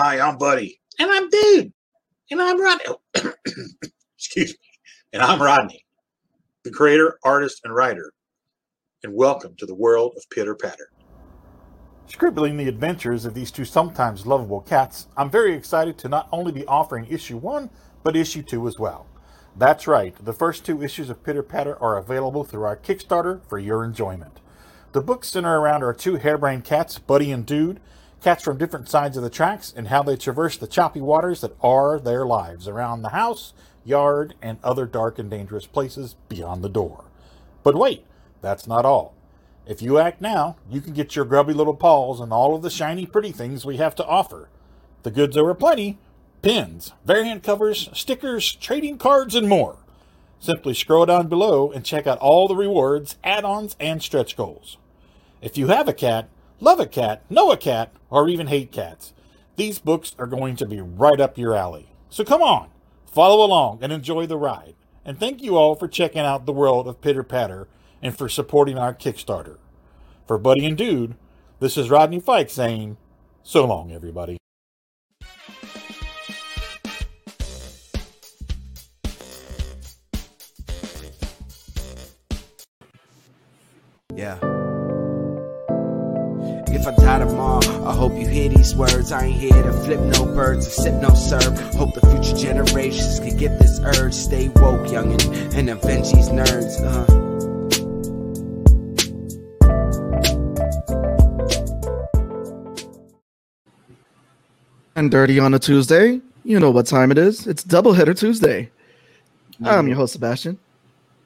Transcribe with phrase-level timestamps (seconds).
[0.00, 0.80] Hi, I'm Buddy.
[1.00, 1.72] And I'm Dude.
[2.30, 2.84] And I'm Rodney.
[4.16, 4.68] Excuse me.
[5.12, 5.84] And I'm Rodney,
[6.62, 8.12] the creator, artist, and writer.
[9.02, 10.92] And welcome to the world of Pitter Patter.
[12.06, 16.52] Scribbling the adventures of these two sometimes lovable cats, I'm very excited to not only
[16.52, 17.68] be offering issue one,
[18.04, 19.08] but issue two as well.
[19.56, 23.58] That's right, the first two issues of Pitter Patter are available through our Kickstarter for
[23.58, 24.38] your enjoyment.
[24.92, 27.80] The books center around our two harebrained cats, Buddy and Dude,
[28.22, 31.56] cats from different sides of the tracks, and how they traverse the choppy waters that
[31.60, 33.52] are their lives around the house,
[33.84, 37.04] yard, and other dark and dangerous places beyond the door.
[37.62, 38.04] But wait,
[38.40, 39.14] that's not all.
[39.66, 42.70] If you act now, you can get your grubby little paws on all of the
[42.70, 44.48] shiny pretty things we have to offer.
[45.02, 45.98] The goods are aplenty
[46.40, 49.76] pins, variant covers, stickers, trading cards, and more.
[50.40, 54.76] Simply scroll down below and check out all the rewards, add ons, and stretch goals.
[55.42, 56.28] If you have a cat,
[56.60, 59.12] love a cat, know a cat, or even hate cats,
[59.56, 61.88] these books are going to be right up your alley.
[62.10, 62.70] So come on,
[63.06, 64.74] follow along and enjoy the ride.
[65.04, 67.68] And thank you all for checking out the world of Pitter Patter
[68.02, 69.58] and for supporting our Kickstarter.
[70.26, 71.16] For Buddy and Dude,
[71.60, 72.96] this is Rodney Fike saying,
[73.42, 74.36] so long, everybody.
[84.14, 84.47] Yeah.
[86.88, 89.12] I die tomorrow, I hope you hear these words.
[89.12, 91.58] I ain't here to flip no birds or sip no serve.
[91.74, 94.14] Hope the future generations can get this urge.
[94.14, 96.80] Stay woke, youngin', and avenge these nerds.
[96.82, 97.04] Uh.
[104.96, 106.22] and dirty on a Tuesday.
[106.42, 107.46] You know what time it is.
[107.46, 108.70] It's Doubleheader Tuesday.
[109.62, 110.58] I'm your host, Sebastian.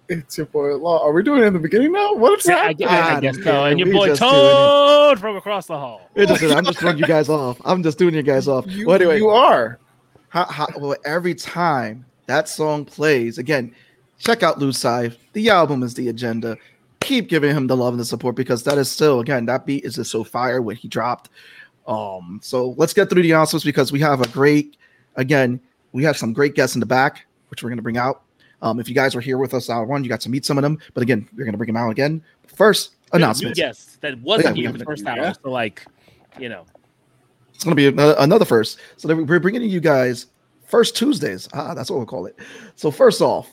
[0.08, 1.04] It's your boy Law.
[1.04, 2.14] Are we doing it in the beginning now?
[2.14, 2.74] What's Yeah, I.
[2.84, 3.64] I, I guess so.
[3.64, 6.10] And your We boy just Toad from across the hall.
[6.14, 7.60] It just, I'm just throwing you guys off.
[7.64, 8.66] I'm just doing you guys off.
[8.68, 9.78] You, well, anyway, you are.
[10.28, 13.74] how, how, well, every time that song plays, again,
[14.18, 15.16] check out Lou Sive.
[15.34, 16.56] The album is the agenda.
[17.00, 19.84] Keep giving him the love and the support because that is still, again, that beat
[19.84, 21.30] is just so fire when he dropped.
[21.86, 24.76] Um, so let's get through the announcements because we have a great,
[25.16, 25.60] again,
[25.92, 28.22] we have some great guests in the back, which we're going to bring out.
[28.62, 30.56] Um, if you guys were here with us hour one, you got to meet some
[30.56, 30.78] of them.
[30.94, 32.22] But again, we're going to bring them out again.
[32.46, 33.58] First, New announcements.
[33.58, 35.16] guest that wasn't Yeah, here the first time.
[35.18, 35.32] yeah.
[35.32, 35.84] So like,
[36.38, 36.64] you know,
[37.54, 38.78] It's going to be another, another first.
[38.96, 40.26] So we're bringing you guys
[40.64, 41.48] first Tuesdays.
[41.52, 42.38] Ah, that's what we'll call it.
[42.76, 43.52] So first off,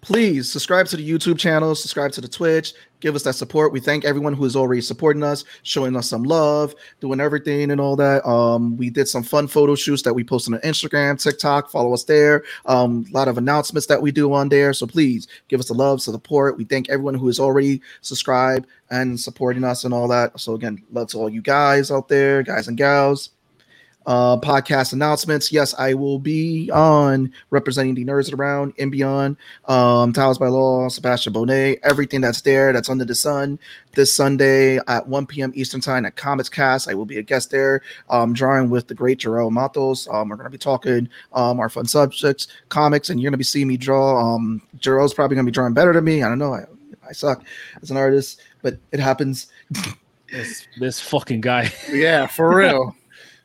[0.00, 3.72] please subscribe to the YouTube channel, subscribe to the Twitch, give us that support.
[3.72, 7.80] We thank everyone who is already supporting us, showing us some love, doing everything and
[7.80, 8.26] all that.
[8.26, 11.70] Um, we did some fun photo shoots that we posted on Instagram, TikTok.
[11.70, 12.44] Follow us there.
[12.66, 14.72] Um, a lot of announcements that we do on there.
[14.72, 16.56] So please give us the love, support.
[16.56, 20.38] We thank everyone who is already subscribed and supporting us and all that.
[20.38, 23.30] So again, love to all you guys out there, guys and gals
[24.06, 25.52] uh, podcast announcements.
[25.52, 29.36] Yes, I will be on representing the nerds around and beyond.
[29.66, 33.58] Um, Towers by Law, Sebastian Bonet, everything that's there, that's under the sun.
[33.92, 35.52] This Sunday at 1 p.m.
[35.54, 38.94] Eastern Time at Comics Cast, I will be a guest there, um, drawing with the
[38.94, 40.08] great Jarrell Matos.
[40.08, 43.38] Um, we're going to be talking um, our fun subjects, comics, and you're going to
[43.38, 44.34] be seeing me draw.
[44.34, 46.22] Um, Jarrell's probably going to be drawing better than me.
[46.22, 46.54] I don't know.
[46.54, 46.64] I,
[47.08, 47.42] I suck
[47.82, 49.48] as an artist, but it happens.
[50.30, 51.72] this this fucking guy.
[51.90, 52.94] Yeah, for real.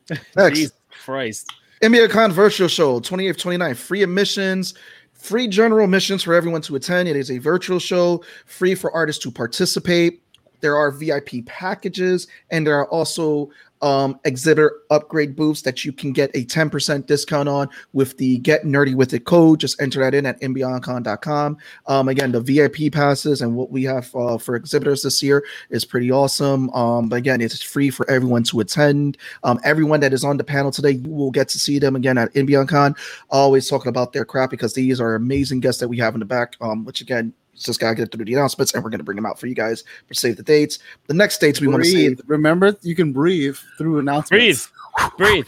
[0.36, 0.58] Next.
[0.58, 1.52] Jesus Christ.
[1.82, 4.74] NBA Virtual Show, 28th, 29th, free admissions,
[5.12, 7.08] free general admissions for everyone to attend.
[7.08, 10.22] It is a virtual show, free for artists to participate.
[10.60, 13.50] There are VIP packages, and there are also
[13.82, 18.64] um, exhibitor upgrade booths that you can get a 10% discount on with the Get
[18.64, 19.60] Nerdy With It code.
[19.60, 21.56] Just enter that in at mbioncon.com.
[21.86, 25.84] Um, again, the VIP passes and what we have uh, for exhibitors this year is
[25.84, 26.70] pretty awesome.
[26.70, 29.18] Um, but again, it's free for everyone to attend.
[29.44, 32.18] Um, everyone that is on the panel today, you will get to see them again
[32.18, 32.96] at InBeyondCon,
[33.30, 36.26] always talking about their crap because these are amazing guests that we have in the
[36.26, 39.26] back, um, which again, just gotta get through the announcements and we're gonna bring them
[39.26, 40.78] out for you guys for save the dates.
[41.06, 42.18] The next dates we want to breathe.
[42.18, 42.28] save.
[42.28, 44.02] Remember, you can breathe through Breathe.
[44.02, 44.70] announcements.
[45.18, 45.46] Breathe.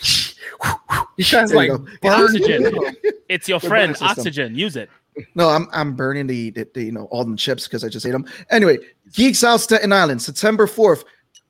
[1.16, 2.72] You guys There like you Oxygen.
[3.28, 3.94] It's your friend.
[4.00, 4.54] Oxygen.
[4.54, 4.88] Use it.
[5.34, 8.06] No, I'm I'm burning the, the, the, you know all the chips because I just
[8.06, 8.24] ate them.
[8.50, 8.78] Anyway,
[9.12, 11.04] Geeks Out Staten Island, September 4th.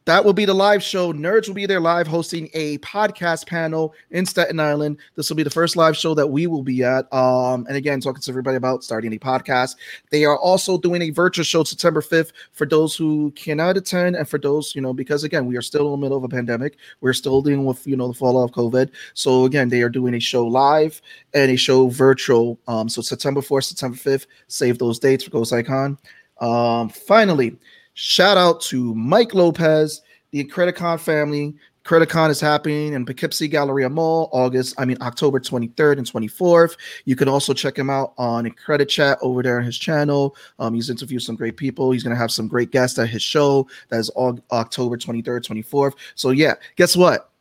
[0.08, 1.12] That will be the live show.
[1.12, 4.96] Nerds will be there live hosting a podcast panel in Staten Island.
[5.16, 7.12] This will be the first live show that we will be at.
[7.12, 9.76] Um, and again, talking to everybody about starting a podcast.
[10.10, 14.26] They are also doing a virtual show September 5th for those who cannot attend and
[14.26, 16.78] for those, you know, because again, we are still in the middle of a pandemic.
[17.02, 18.90] We're still dealing with, you know, the fallout of COVID.
[19.12, 21.02] So again, they are doing a show live
[21.34, 22.58] and a show virtual.
[22.66, 25.99] Um, so September 4th, September 5th, save those dates for Ghost Icon.
[26.40, 27.58] Um, finally,
[27.99, 34.29] shout out to Mike Lopez, the Credicon family, CreditCon is happening in Poughkeepsie Galleria Mall,
[34.33, 36.77] August, I mean October 23rd and 24th.
[37.06, 40.37] You can also check him out on Credit Chat over there on his channel.
[40.61, 41.91] Um, he's interviewed some great people.
[41.91, 43.67] He's gonna have some great guests at his show.
[43.89, 45.94] That is all October 23rd, 24th.
[46.15, 47.33] So yeah, guess what?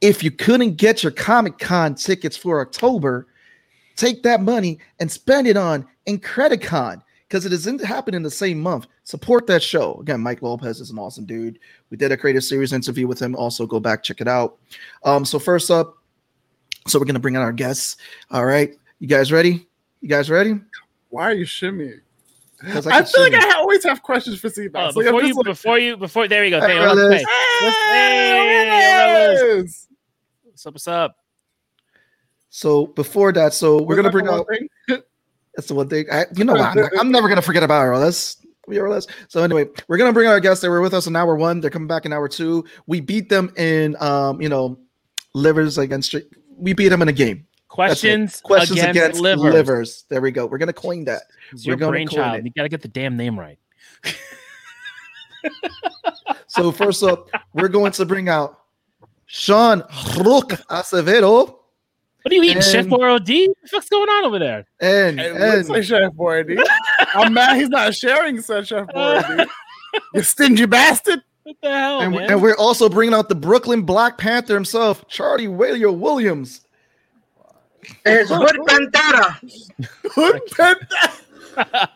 [0.00, 3.28] If you couldn't get your Comic Con tickets for October,
[3.94, 7.02] take that money and spend it on Incredicon
[7.32, 8.88] because it isn't happening in the same month.
[9.04, 9.94] Support that show.
[10.02, 11.58] Again, Mike Lopez is an awesome dude.
[11.88, 13.34] We did a creative series interview with him.
[13.36, 14.58] Also, go back, check it out.
[15.02, 15.96] Um, so first up,
[16.86, 17.96] so we're gonna bring in our guests.
[18.30, 19.66] All right, you guys ready?
[20.02, 20.60] You guys ready?
[21.08, 22.00] Why are you shimmying?
[22.70, 23.46] 'Cause I, can feel like shimmy.
[23.46, 24.94] I always have questions for Oh, Seabass.
[24.94, 26.60] like, before just you, like, before you, before there we go.
[26.60, 27.20] Hey, Hey, hold on, brothers.
[27.20, 27.24] hey.
[27.62, 29.88] Yes!
[30.42, 30.74] Hey, What's up?
[30.74, 31.16] What's up?
[32.50, 34.46] So before that, so we're Was gonna bring the out.
[34.50, 34.68] thing?
[35.54, 36.06] That's the one thing.
[36.10, 36.76] I, you know, what?
[36.76, 38.38] I'm, I'm never gonna forget about RLS.
[38.68, 39.08] RLS.
[39.28, 40.62] So anyway, we're gonna bring our guests.
[40.62, 41.60] They were with us in hour one.
[41.60, 42.64] They're coming back in hour two.
[42.86, 44.78] We beat them in, um, you know,
[45.34, 46.14] livers against.
[46.56, 47.46] We beat them in a game.
[47.68, 49.52] Questions, Questions against, against, livers.
[49.52, 50.04] livers.
[50.10, 50.46] There we go.
[50.46, 51.22] We're gonna coin that.
[51.52, 52.44] It's We're your brainchild.
[52.44, 53.58] You got to get the damn name right.
[56.52, 58.64] So first up, we're going to bring out
[59.24, 59.82] Sean
[60.18, 61.60] Rook Acevedo
[62.22, 63.12] What are you eating, Chef And- Borod?
[63.12, 64.64] What the fuck's going on over there?
[64.80, 66.62] and It looks and like Chef Boyardee.
[67.14, 69.48] I'm mad he's not sharing, said Chef uh, Boyardee.
[70.14, 71.22] You stingy bastard.
[71.42, 72.30] What the hell, and, man?
[72.30, 76.62] and we're also bringing out the Brooklyn Black Panther himself, Charlie Whaley Williams.
[78.06, 79.36] Es Hood Pantera.
[80.14, 81.88] Hood Panther.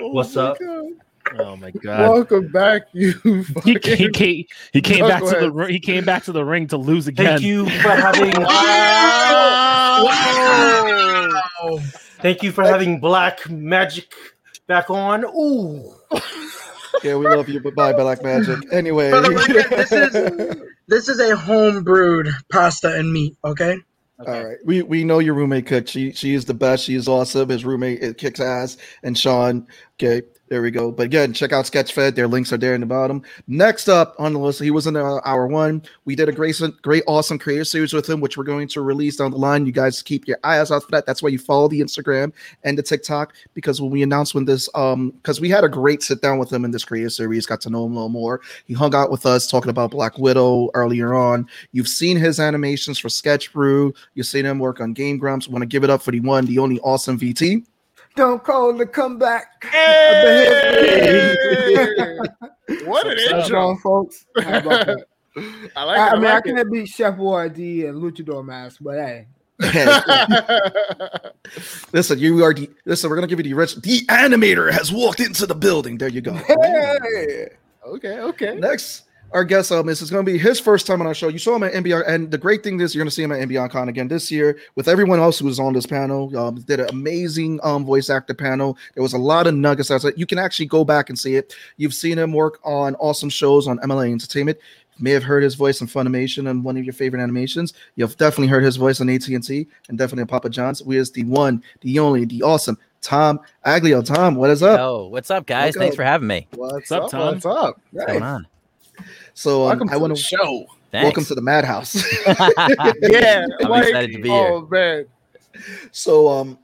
[0.00, 0.58] Oh What's my up?
[0.60, 0.86] God.
[1.38, 2.10] Oh my god.
[2.10, 3.12] Welcome back, you.
[3.22, 6.66] he, he, fucking- came, he came back to the he came back to the ring
[6.68, 7.26] to lose again.
[7.26, 8.34] Thank you for having.
[9.98, 11.78] Wow.
[12.20, 14.12] Thank you for having Black Magic
[14.66, 15.24] back on.
[15.24, 15.94] Ooh.
[17.04, 17.60] Yeah, we love you.
[17.60, 18.58] Bye, Black Magic.
[18.72, 20.56] Anyway, For the record, this is
[20.88, 23.36] this is a home brewed pasta and meat.
[23.44, 23.76] Okay.
[24.26, 24.56] all right.
[24.64, 25.86] We we know your roommate cook.
[25.86, 26.82] She she is the best.
[26.84, 27.50] She is awesome.
[27.50, 28.78] His roommate it kicks ass.
[29.04, 30.90] And Sean, okay, there we go.
[30.90, 32.14] But again, check out Sketchfed.
[32.14, 33.22] Their links are there in the bottom.
[33.46, 35.82] Next up on the list, he was in uh, hour one.
[36.04, 39.16] We did a great, great, awesome creator series with him, which we're going to release
[39.16, 39.66] down the line.
[39.66, 41.06] You guys keep your eyes out for that.
[41.06, 42.32] That's why you follow the Instagram
[42.64, 46.02] and the TikTok because when we announced when this, um, because we had a great
[46.02, 48.40] sit down with him in this creator series, got to know him a little more.
[48.64, 51.46] He hung out with us talking about Black Widow earlier on.
[51.72, 53.92] You've seen his animations for Sketch Brew.
[54.14, 55.48] You've seen him work on Game Grumps.
[55.48, 57.64] Want to give it up for the one, the only awesome VT.
[58.18, 59.64] Don't call the comeback.
[62.84, 63.44] What an What's up?
[63.44, 63.68] intro.
[63.68, 64.26] on, folks.
[64.40, 65.06] How about that?
[65.76, 66.00] I like it.
[66.00, 66.54] I, I I, mean, I like it.
[66.56, 69.28] can't beat Chef Boyardee and Luchador Mask, but hey,
[71.92, 73.08] listen, you are the listen.
[73.08, 73.76] We're gonna give you the rich.
[73.76, 75.96] The animator has walked into the building.
[75.96, 76.32] There you go.
[76.34, 77.48] hey,
[77.86, 78.54] okay, okay.
[78.56, 81.28] Next, our guest um, this is going to be his first time on our show.
[81.28, 83.32] You saw him at NBR, and the great thing is you're going to see him
[83.32, 86.36] at NBR Con again this year with everyone else who was on this panel.
[86.36, 88.78] Um, did an amazing um voice actor panel.
[88.94, 89.90] There was a lot of nuggets.
[89.90, 91.54] Out You can actually go back and see it.
[91.76, 94.58] You've seen him work on awesome shows on MLA Entertainment.
[94.96, 97.74] You may have heard his voice in Funimation and one of your favorite animations.
[97.96, 100.82] You've definitely heard his voice on AT and T and definitely on Papa John's.
[100.82, 104.04] We is the one, the only, the awesome Tom Aglio.
[104.04, 104.78] Tom, what is up?
[104.78, 105.74] Yo, what's up, guys?
[105.74, 105.80] Welcome.
[105.80, 106.48] Thanks for having me.
[106.54, 107.34] What's up, up, Tom?
[107.34, 107.80] What's up?
[107.92, 108.46] What's going on?
[109.38, 110.66] So um, Welcome I want to show.
[110.92, 111.94] welcome to the Madhouse.
[113.02, 114.48] Yeah, I'm like, excited to be here.
[114.48, 115.06] Oh man,
[115.92, 116.58] So um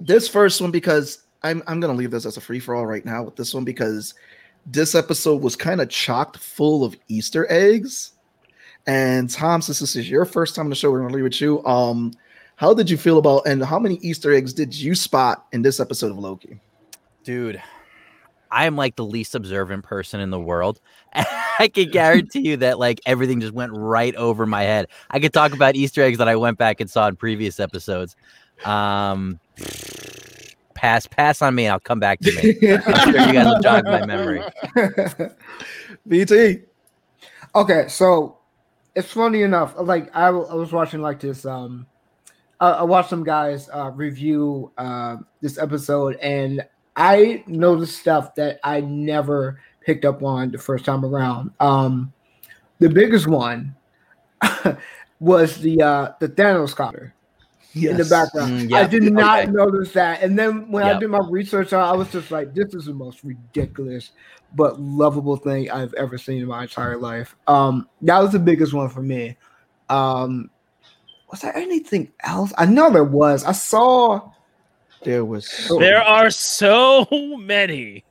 [0.00, 3.04] this first one because I'm I'm gonna leave this as a free for all right
[3.04, 4.12] now with this one because
[4.66, 8.10] this episode was kind of chocked full of Easter eggs.
[8.88, 11.40] And Tom, since this is your first time on the show, we're gonna leave with
[11.40, 11.64] you.
[11.64, 12.12] Um,
[12.56, 15.78] how did you feel about and how many Easter eggs did you spot in this
[15.78, 16.58] episode of Loki?
[17.22, 17.62] Dude,
[18.54, 20.80] I am like the least observant person in the world.
[21.58, 24.86] I can guarantee you that like everything just went right over my head.
[25.10, 28.14] I could talk about Easter eggs that I went back and saw in previous episodes.
[28.64, 29.40] Um
[30.74, 32.72] pass pass on me, I'll come back to me.
[32.76, 34.42] I'm sure you guys will jog my memory.
[36.06, 36.60] BT.
[37.56, 38.38] okay, so
[38.94, 39.74] it's funny enough.
[39.76, 41.44] Like I, w- I was watching like this.
[41.44, 41.86] Um,
[42.60, 46.64] I, I watched some guys uh, review uh, this episode, and
[46.96, 51.50] I noticed stuff that I never picked up on the first time around.
[51.60, 52.12] Um,
[52.78, 53.74] the biggest one
[55.20, 57.14] was the uh, the Thanos copter.
[57.74, 58.70] in the background.
[58.70, 59.50] Mm, I did not okay.
[59.50, 60.22] notice that.
[60.22, 63.24] And then when I did my research I was just like, this is the most
[63.24, 64.12] ridiculous
[64.54, 67.34] but lovable thing I've ever seen in my entire life.
[67.46, 69.36] Um, that was the biggest one for me.
[69.88, 70.50] Um,
[71.30, 72.52] was there anything else?
[72.56, 73.44] I know there was.
[73.44, 74.30] I saw
[75.04, 77.06] There was There are so
[77.38, 78.04] many.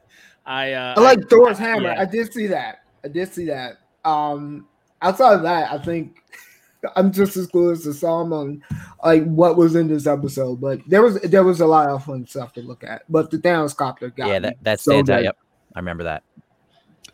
[0.46, 1.92] I uh I like Thor's hammer.
[1.94, 2.02] yeah.
[2.02, 2.80] I did see that.
[3.04, 3.78] I did see that.
[4.06, 4.68] Um,
[5.02, 6.18] outside of that, I think
[6.98, 8.62] I'm just as clueless as Sam on
[9.04, 10.60] like what was in this episode.
[10.60, 13.04] But there was there was a lot of fun stuff to look at.
[13.10, 15.24] But the Thanos copter got Yeah, me that, that so stands out.
[15.24, 15.38] Yep.
[15.76, 16.24] I remember that.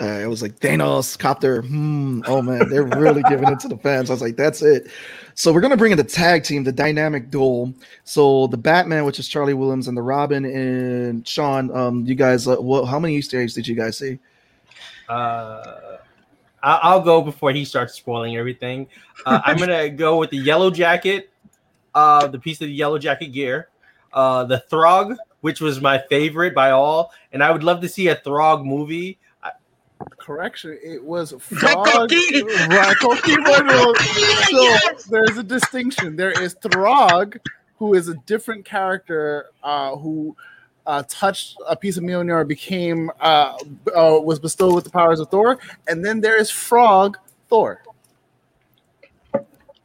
[0.02, 1.62] Uh, it was like Thanos, copter.
[1.62, 2.22] Hmm.
[2.26, 4.10] Oh man, they're really giving it to the fans.
[4.10, 4.88] I was like, that's it.
[5.36, 7.74] So we're gonna bring in the tag team, the dynamic duel.
[8.06, 11.76] So the Batman, which is Charlie Williams, and the Robin and Sean.
[11.76, 12.86] Um, you guys, uh, what?
[12.86, 14.20] How many Easter eggs did you guys see?
[15.10, 15.98] Uh,
[16.64, 18.88] I- I'll go before he starts spoiling everything.
[19.26, 21.30] Uh, I'm gonna go with the yellow jacket,
[21.94, 23.68] uh, the piece of the yellow jacket gear,
[24.14, 28.08] uh, the Throg, which was my favorite by all, and I would love to see
[28.08, 29.20] a Throg movie.
[30.18, 31.88] Correction, it was frog.
[31.88, 33.96] right, Koki Wonderful.
[33.96, 34.78] So
[35.10, 36.16] there's a distinction.
[36.16, 37.38] There is Throg,
[37.78, 40.36] who is a different character uh, who
[40.86, 43.58] uh, touched a piece of Mjolnir, became uh,
[43.96, 47.18] uh, was bestowed with the powers of Thor, and then there is Frog
[47.50, 47.84] Thor.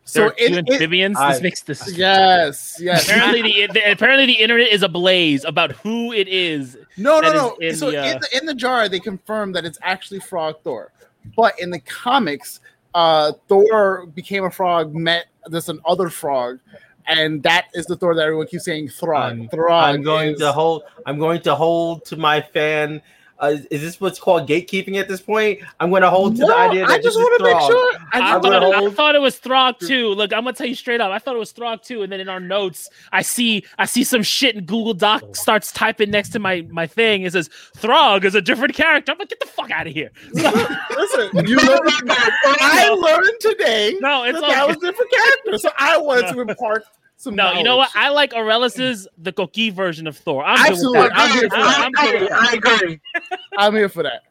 [0.04, 1.16] So are two it, it, amphibians.
[1.18, 1.96] I- this makes this.
[1.96, 3.08] yes, yes.
[3.08, 6.76] Apparently the, the apparently the internet is ablaze about who it is.
[6.96, 7.56] No, no, no.
[7.56, 10.56] in so the, uh, in the in the jar, they confirm that it's actually Frog
[10.62, 10.92] Thor,
[11.36, 12.60] but in the comics,
[12.94, 16.60] uh, Thor became a frog, met this another frog,
[17.06, 19.22] and that is the Thor that everyone keeps saying Throg.
[19.32, 19.94] I'm- Throg.
[19.94, 20.84] I'm going is- to hold.
[21.06, 23.02] I'm going to hold to my fan.
[23.44, 25.60] Uh, is this what's called gatekeeping at this point?
[25.80, 27.52] I'm going to hold to the idea that I this just is want to make
[27.54, 27.70] Throg.
[27.70, 27.92] sure.
[27.94, 30.08] I I, just I'm thought, gonna I thought it was Throg too.
[30.10, 31.10] Look, I'm gonna tell you straight up.
[31.12, 34.04] I thought it was Throg too, and then in our notes, I see I see
[34.04, 37.22] some shit in Google Doc starts typing next to my my thing.
[37.22, 39.12] It says Throg is a different character.
[39.12, 40.10] I'm like, get the fuck out of here.
[40.32, 44.90] Listen, you learned, I learned today No, it's that all that was good.
[44.92, 46.84] different character, so I wanted to impart
[47.24, 47.34] some.
[47.34, 47.90] No, you know what?
[47.94, 50.44] I like Aurelius's the Koki version of Thor.
[50.44, 51.08] I'm Absolutely.
[51.08, 51.12] that.
[51.14, 51.80] I'm I'm, here for that.
[51.84, 52.32] I'm good.
[52.32, 53.00] I agree.
[53.58, 54.22] I'm here for that.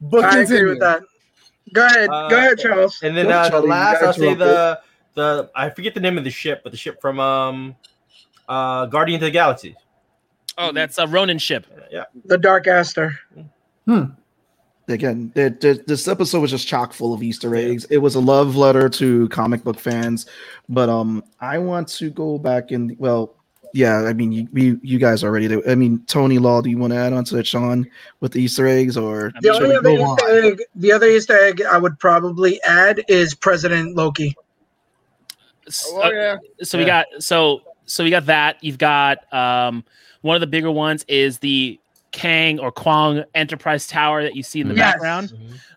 [0.00, 1.02] But I agree with that.
[1.72, 2.08] Go ahead.
[2.08, 3.02] Uh, Go ahead, Charles.
[3.02, 4.80] And then uh, the Charlie, last, I'll say the
[5.14, 7.74] the I forget the name of the ship, but the ship from um
[8.48, 9.76] uh Guardians of the Galaxy.
[10.56, 11.66] Oh, that's a Ronan ship.
[11.90, 12.04] Yeah.
[12.24, 13.18] The Dark Aster.
[14.88, 17.84] Again, there- there- this episode was just chock full of Easter eggs.
[17.90, 20.26] It was a love letter to comic book fans,
[20.68, 23.34] but um, I want to go back and well,
[23.74, 24.04] yeah.
[24.04, 25.46] I mean, you we, you guys already.
[25.46, 27.86] Do, I mean, Tony Law, do you want to add on to that, Sean,
[28.20, 29.90] with the Easter eggs, or The should only other?
[29.90, 34.34] Easter egg, the other Easter egg I would probably add is President Loki.
[35.66, 36.36] S- Oh uh, yeah.
[36.62, 38.56] so we got so so we got that.
[38.64, 39.84] You've got um
[40.22, 41.78] one of the bigger ones is the
[42.18, 44.92] Kang or Kwang Enterprise Tower that you see in the Yes.
[44.94, 45.32] background.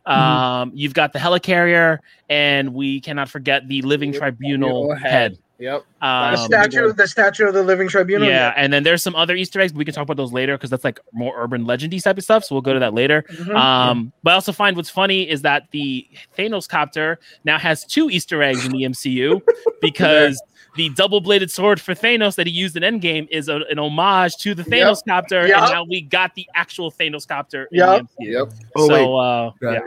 [0.08, 5.12] Um, you've got the helicarrier, and we cannot forget the Living Tribunal Tribunal head.
[5.12, 5.38] head.
[5.60, 5.84] Yep.
[6.02, 8.28] Um, The statue, the statue of the Living Tribunal.
[8.28, 9.72] yeah, and then there's some other Easter eggs.
[9.72, 12.24] But we can talk about those later because that's like more urban legendy type of
[12.24, 12.44] stuff.
[12.46, 13.24] So we'll go to that later.
[13.30, 13.56] Mhm.
[13.56, 18.10] Um, but I also find what's funny is that the Thanos copter now has two
[18.10, 19.40] Easter eggs in the MCU
[19.82, 20.42] because
[20.76, 24.56] the double-bladed sword for Thanos that he used in Endgame is a, an homage to
[24.56, 25.58] the Thanos copter, Yep.
[25.62, 28.06] and now we got the actual Thanos copter in Yep.
[28.20, 28.32] the MCU.
[28.32, 28.54] Yep.
[28.76, 29.80] Oh wait, so uh, Got yeah.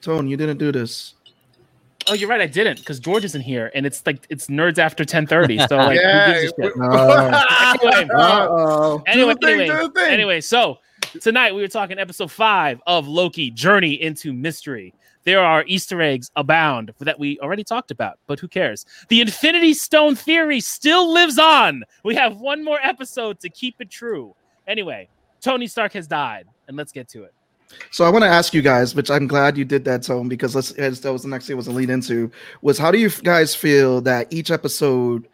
[0.00, 1.14] Tone, you didn't do this.
[2.06, 2.40] Oh, you're right.
[2.42, 5.66] I didn't because George isn't here, and it's like it's nerds after 10:30.
[5.68, 6.32] So like, yeah.
[6.34, 6.72] who gives a shit?
[6.80, 7.44] Uh
[8.14, 9.02] Uh-oh.
[9.06, 10.12] Anyway, thing, anyway, do the thing.
[10.12, 10.78] anyway, so
[11.22, 14.92] tonight we were talking episode five of Loki Journey into Mystery.
[15.24, 18.84] There are Easter eggs abound that we already talked about, but who cares?
[19.08, 21.84] The Infinity Stone theory still lives on.
[22.04, 24.34] We have one more episode to keep it true.
[24.66, 25.08] Anyway,
[25.40, 27.34] Tony Stark has died, and let's get to it.
[27.90, 30.54] So I want to ask you guys, which I'm glad you did that, Tone, because
[30.54, 32.30] let's as that was the next thing was a lead into
[32.62, 35.26] was how do you guys feel that each episode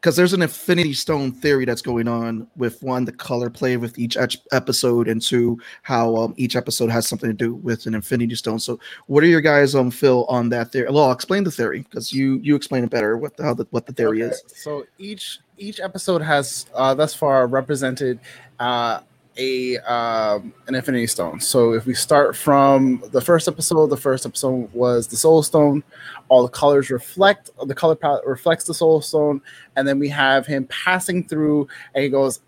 [0.00, 3.98] because there's an Infinity Stone theory that's going on with one the color play with
[3.98, 4.16] each
[4.52, 8.60] episode and two how um, each episode has something to do with an Infinity Stone.
[8.60, 10.88] So what are your guys um feel on that theory?
[10.90, 13.66] Well, I'll explain the theory because you you explain it better what the, how the
[13.70, 14.42] what the theory Okay, is.
[14.46, 18.20] So each each episode has uh, thus far represented
[18.60, 19.00] uh,
[19.36, 21.40] a um, an Infinity Stone.
[21.40, 25.82] So if we start from the first episode, the first episode was the Soul Stone.
[26.28, 29.40] All the colors reflect the color palette reflects the Soul Stone,
[29.76, 32.40] and then we have him passing through, and he goes.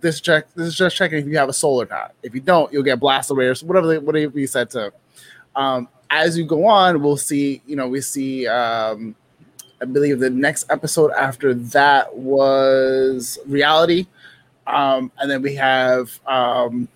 [0.00, 0.46] This check.
[0.54, 2.14] This is just checking if you have a soul or not.
[2.22, 3.86] If you don't, you'll get blasted away or whatever.
[3.86, 4.94] They, whatever you said to.
[5.54, 7.60] Um, as you go on, we'll see.
[7.66, 9.14] You know, we see um,
[9.80, 14.06] I believe the next episode after that was reality.
[14.74, 16.88] Um, and then we have um,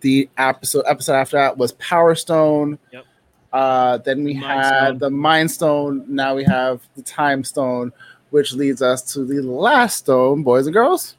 [0.00, 2.78] the episode episode after that was Power Stone.
[2.92, 3.04] Yep.
[3.52, 4.98] Uh, then we Mind had Stone.
[4.98, 6.04] the Mind Stone.
[6.08, 7.92] Now we have the Time Stone,
[8.30, 11.16] which leads us to the last stone, boys and girls.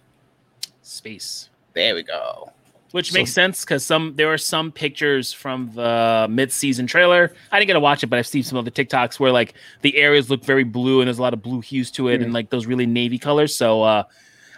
[0.82, 1.50] Space.
[1.74, 2.52] There we go.
[2.92, 7.34] which So- makes sense because some there were some pictures from the mid-season trailer.
[7.52, 9.54] I didn't get to watch it, but I've seen some of the TikToks where like
[9.82, 12.32] the areas look very blue and there's a lot of blue hues to it and
[12.32, 13.54] like those really navy colors.
[13.54, 14.04] So uh,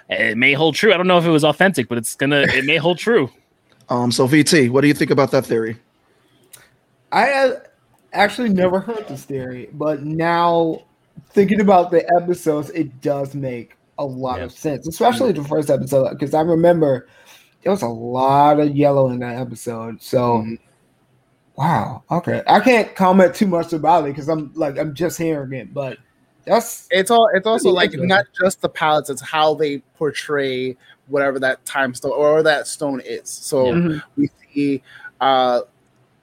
[0.10, 0.94] it may hold true.
[0.94, 3.30] I don't know if it was authentic, but it's gonna it may hold true.
[3.90, 5.78] Um, so VT, what do you think about that theory?
[7.14, 7.70] I had
[8.12, 10.84] actually never heard this theory, but now
[11.30, 16.10] thinking about the episodes, it does make a lot of sense, especially the first episode,
[16.10, 17.08] because I remember
[17.64, 20.02] there was a lot of yellow in that episode.
[20.02, 20.46] So,
[21.56, 25.54] wow, okay, I can't comment too much about it because I'm like I'm just hearing
[25.54, 25.98] it, but
[26.48, 27.30] that's It's all.
[27.36, 30.76] It's also like not just the palettes; it's how they portray
[31.08, 33.30] whatever that time stone or that stone is.
[33.30, 34.02] So Mhm.
[34.16, 34.82] we see
[35.22, 35.62] uh,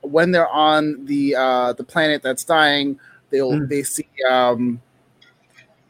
[0.00, 2.99] when they're on the uh, the planet that's dying,
[3.31, 3.69] they'll Mhm.
[3.69, 4.81] they see um,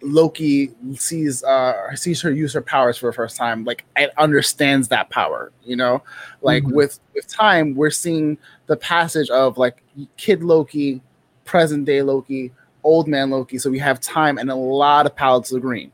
[0.02, 4.88] Loki sees uh, sees her use her powers for the first time, like and understands
[4.88, 5.50] that power.
[5.64, 6.02] You know,
[6.42, 6.72] like Mhm.
[6.72, 8.36] with with time, we're seeing
[8.66, 9.82] the passage of like
[10.18, 11.00] kid Loki,
[11.46, 12.52] present day Loki,
[12.84, 13.58] old man Loki.
[13.58, 15.90] So we have time and a lot of palettes of green.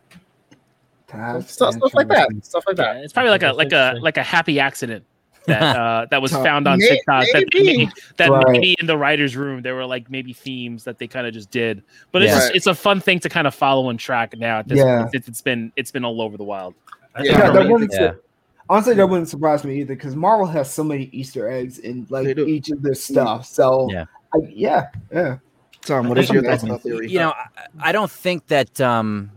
[1.09, 2.29] that's Stuff, stuff like that.
[2.43, 3.05] Stuff like Yeah, that.
[3.05, 5.05] it's probably like a like a like a happy accident
[5.47, 7.25] that uh, that was found on may- TikTok.
[7.33, 7.65] That maybe.
[7.79, 8.45] maybe, that Right.
[8.51, 11.51] maybe in the writers' room there were like maybe themes that they kind of just
[11.51, 11.83] did.
[12.13, 12.39] But it's Yeah.
[12.41, 14.59] just, it's a fun thing to kind of follow and track now.
[14.61, 15.03] At this Yeah.
[15.03, 15.15] point.
[15.15, 16.75] It's, it's been it's been all over the wild.
[17.19, 18.13] Yeah, Yeah, that wouldn't Yeah.
[18.69, 22.39] honestly that wouldn't surprise me either because Marvel has so many Easter eggs in like
[22.39, 23.47] each of their stuff.
[23.47, 24.05] So Yeah.
[24.33, 25.39] I, yeah, yeah.
[25.83, 27.09] Tom, what is your thoughts on theory?
[27.11, 29.33] you know I, I don't think that um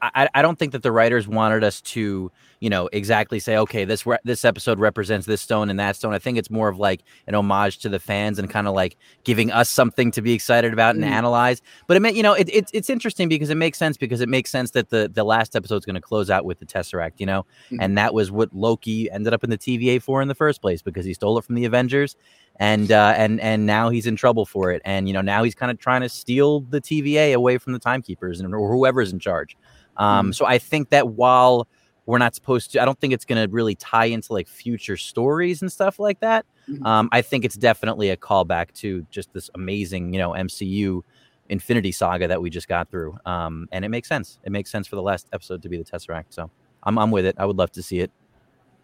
[0.00, 3.84] I, I don't think that the writers wanted us to you know exactly say okay
[3.84, 6.78] this re- this episode represents this stone and that stone i think it's more of
[6.78, 10.32] like an homage to the fans and kind of like giving us something to be
[10.34, 11.08] excited about and Mm.
[11.08, 14.20] analyze but it may, you know it, it, it's interesting because it makes sense because
[14.20, 16.66] it makes sense that the the last episode is going to close out with the
[16.66, 17.78] tesseract you know Mhm.
[17.80, 20.80] and that was what loki ended up in the tva for in the first place
[20.80, 22.14] because he stole it from the avengers
[22.58, 25.54] and uh, and and now he's in trouble for it, and you know now he's
[25.54, 29.18] kind of trying to steal the TVA away from the timekeepers and or whoever's in
[29.18, 29.56] charge.
[29.96, 31.66] Um, So I think that while
[32.06, 34.96] we're not supposed to, I don't think it's going to really tie into like future
[34.96, 36.46] stories and stuff like that.
[36.68, 36.84] Mhm.
[36.86, 41.02] Um, I think it's definitely a callback to just this amazing, you know, MCU
[41.50, 44.38] Infinity Saga that we just got through, um, and it makes sense.
[44.44, 46.26] It makes sense for the last episode to be the Tesseract.
[46.30, 46.50] So
[46.82, 47.34] I'm I'm with it.
[47.38, 48.10] I would love to see it.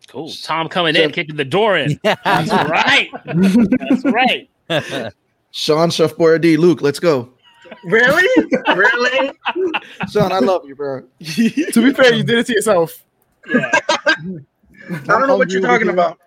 [0.08, 0.30] Cool.
[0.42, 1.98] Tom coming in, kicking the door in.
[2.04, 3.10] That's right.
[3.24, 4.48] That's right.
[5.50, 7.30] Sean, Chef Boyardee, Luke, let's go.
[7.84, 8.28] Really?
[8.74, 9.30] really?
[10.10, 11.00] Sean, I love you, bro.
[11.00, 13.04] To be fair, you did it to yourself.
[13.48, 13.70] Yeah.
[13.88, 16.18] I don't know what you're talking about.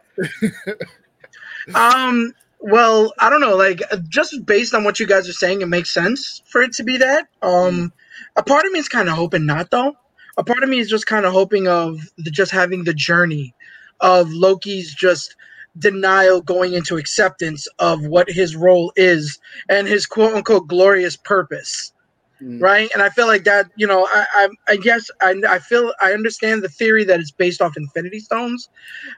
[1.76, 2.34] um.
[2.60, 3.56] Well, I don't know.
[3.56, 6.74] Like, uh, just based on what you guys are saying, it makes sense for it
[6.74, 7.28] to be that.
[7.44, 7.94] Um,
[8.36, 9.94] a part of me is kind of hoping not, though.
[10.38, 13.54] A part of me is just kind of hoping of the, just having the journey
[14.02, 15.36] of Loki's just
[15.78, 21.94] denial going into acceptance of what his role is and his quote unquote glorious purpose
[22.42, 22.62] Mm.
[22.62, 22.90] right?
[22.94, 26.14] And I feel like that, you know, I, I, I guess I, I feel I
[26.14, 28.70] understand the theory that it's based off Infinity Stones,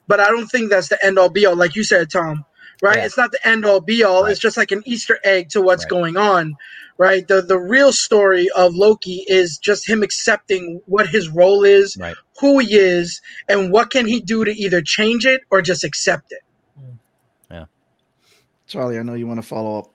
[0.08, 2.46] but I don't think that's the end all be all, like you said, Tom.
[2.82, 3.00] Right?
[3.00, 3.06] Yeah.
[3.06, 4.24] It's not the end all be all.
[4.24, 4.32] Right.
[4.32, 5.89] It's just like an Easter egg to what's Right.
[5.89, 6.56] going on,
[7.00, 7.28] right?
[7.28, 12.16] The the real story of Loki is just him accepting what his role is, Right.
[12.40, 16.32] who he is, and what can he do to either change it or just accept
[16.32, 16.42] it.
[16.78, 16.92] Hmm.
[17.50, 17.66] Yeah.
[18.68, 19.92] Charlie, I know you want to follow up.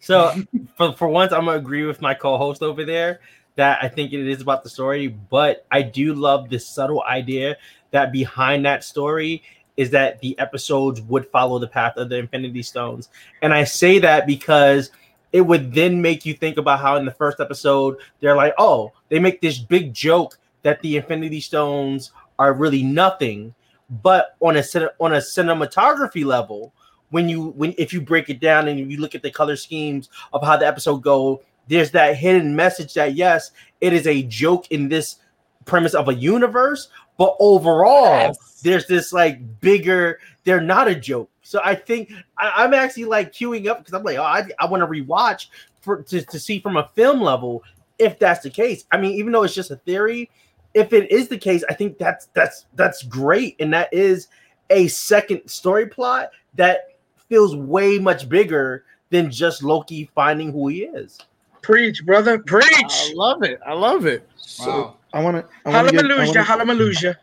[0.00, 0.34] So
[0.76, 3.20] for for once, I'm gonna agree with my co-host over there
[3.56, 7.56] that I think it is about the story, but I do love this subtle idea
[7.90, 9.42] that behind that story
[9.76, 13.10] is that the episodes would follow the path of the Infinity Stones,
[13.42, 14.90] and I say that because
[15.32, 18.92] it would then make you think about how in the first episode they're like, oh,
[19.08, 23.54] they make this big joke that the Infinity Stones are really nothing,
[24.02, 24.64] but on a
[24.98, 26.72] on a cinematography level
[27.10, 30.08] when you when if you break it down and you look at the color schemes
[30.32, 34.66] of how the episode go there's that hidden message that yes it is a joke
[34.70, 35.16] in this
[35.64, 36.88] premise of a universe
[37.20, 42.72] but overall there's this like bigger they're not a joke so i think I, i'm
[42.72, 45.48] actually like queuing up because i'm like oh, i, I want to rewatch
[45.82, 47.62] for to, to see from a film level
[47.98, 50.30] if that's the case i mean even though it's just a theory
[50.72, 54.28] if it is the case i think that's that's that's great and that is
[54.70, 56.96] a second story plot that
[57.28, 61.18] feels way much bigger than just Loki finding who he is.
[61.62, 62.66] Preach, brother, preach.
[62.68, 63.60] I love it.
[63.66, 64.26] I love it.
[64.36, 65.44] So I want to.
[65.68, 66.04] I want get.
[66.04, 67.18] I Hallelujah, hallelujah.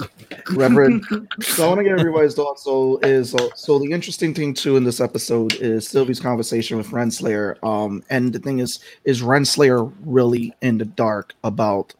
[0.52, 1.04] Reverend.
[1.40, 2.62] so I want to get everybody's thoughts.
[2.62, 6.88] So is so, so the interesting thing too in this episode is Sylvie's conversation with
[6.88, 7.62] Renslayer.
[7.64, 11.94] Um, and the thing is, is Renslayer really in the dark about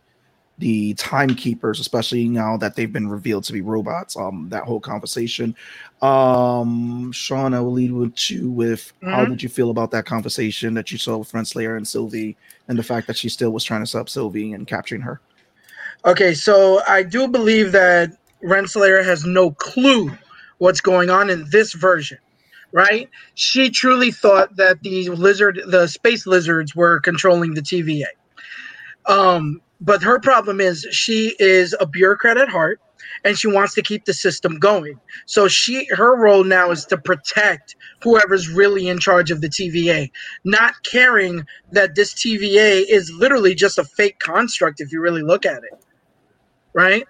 [0.59, 4.17] the timekeepers, especially now that they've been revealed to be robots.
[4.17, 5.57] Um, that whole conversation.
[6.03, 9.31] Um, Sean, I will lead with you with how Mhm.
[9.31, 12.37] did you feel about that conversation that you saw with Renslayer and Sylvie,
[12.69, 15.21] and the fact that she still was trying to sub Sylvie and capturing her.
[16.05, 18.11] Okay, so I do believe that
[18.45, 20.11] Renslayer has no clue
[20.59, 22.19] what's going on in this version,
[22.73, 23.09] right?
[23.35, 28.07] She truly thought that the lizard, the space lizards, were controlling the TVA.
[29.07, 32.81] Um, but her problem is she is a bureaucrat at heart,
[33.25, 34.99] and she wants to keep the system going.
[35.27, 40.11] So she, her role now is to protect whoever's really in charge of the TVA,
[40.45, 44.81] not caring that this TVA is literally just a fake construct.
[44.81, 45.85] If you really look at it
[46.75, 47.07] right?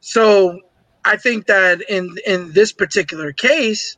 [0.00, 0.60] So
[1.04, 3.96] I think that in in this particular case,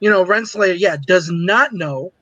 [0.00, 2.12] you know, Renslayer, yeah, does not know,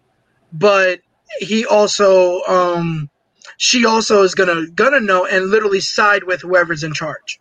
[0.52, 1.00] but
[1.38, 3.08] he also um
[3.56, 7.40] she also is gonna gonna know and literally side with whoever's in charge.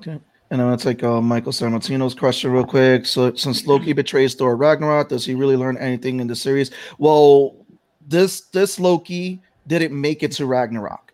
[0.00, 0.20] Okay.
[0.50, 3.06] And I'm gonna take uh, Michael Sammartino's question real quick.
[3.06, 6.70] So, since Loki betrays Thor Ragnarok, does he really learn anything in the series?
[6.98, 7.56] Well,
[8.06, 11.05] this this Loki didn't make it to Ragnarok.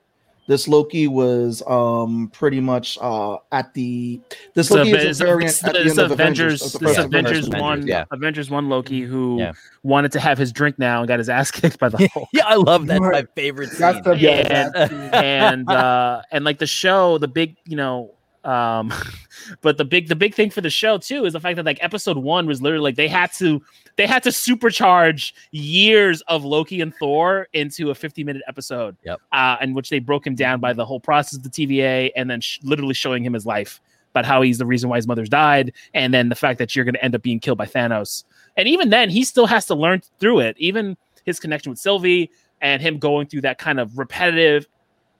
[0.48, 4.20] This Loki was um pretty much uh at the
[4.54, 6.60] this It's Loki a- is a a- variant it's at the it's end of Avengers,
[6.60, 6.62] Avengers.
[6.62, 7.60] of the this first Avengers Avengers.
[7.62, 8.04] one, yeah.
[8.10, 9.52] Avengers one Loki who Yeah.
[9.84, 12.28] wanted to have his drink now and got his ass kicked by the Hulk.
[12.32, 13.80] Yeah, I love that's my favorite scene.
[13.80, 14.48] That's the Yeah.
[14.48, 14.72] best.
[14.74, 14.98] that scene.
[15.12, 18.10] and uh and like the show the big you know
[18.44, 18.92] um
[19.60, 21.78] but the big the big thing for the show too is the fact that like
[21.80, 23.62] episode one was literally like they had to
[23.96, 29.20] they had to supercharge years of loki and thor into a 50 minute episode Yep.
[29.32, 32.30] uh in which they broke him down by the whole process of the tva and
[32.30, 35.28] then sh- literally showing him his life about how he's the reason why his mother's
[35.28, 38.24] died and then the fact that you're going to end up being killed by thanos
[38.56, 42.30] and even then he still has to learn through it even his connection with sylvie
[42.60, 44.66] and him going through that kind of repetitive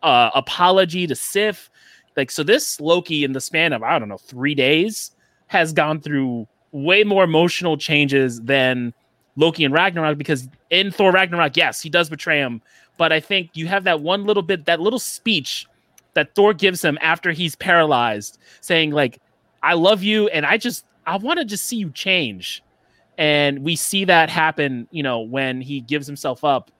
[0.02, 1.70] uh, apology to Sif.
[2.16, 5.12] Like, so this Loki in the span of, I don't know, three days
[5.46, 8.92] has gone through way more emotional changes than
[9.36, 12.60] Loki and Ragnarok because in Thor Ragnarok, yes, he does betray him.
[12.98, 15.66] But I think you have that one little bit, that little speech
[16.14, 19.20] that Thor gives him after he's paralyzed, saying, like,
[19.62, 22.62] I love you and I just, I want to just see you change.
[23.18, 26.70] And we see that happen, you know, when he gives himself up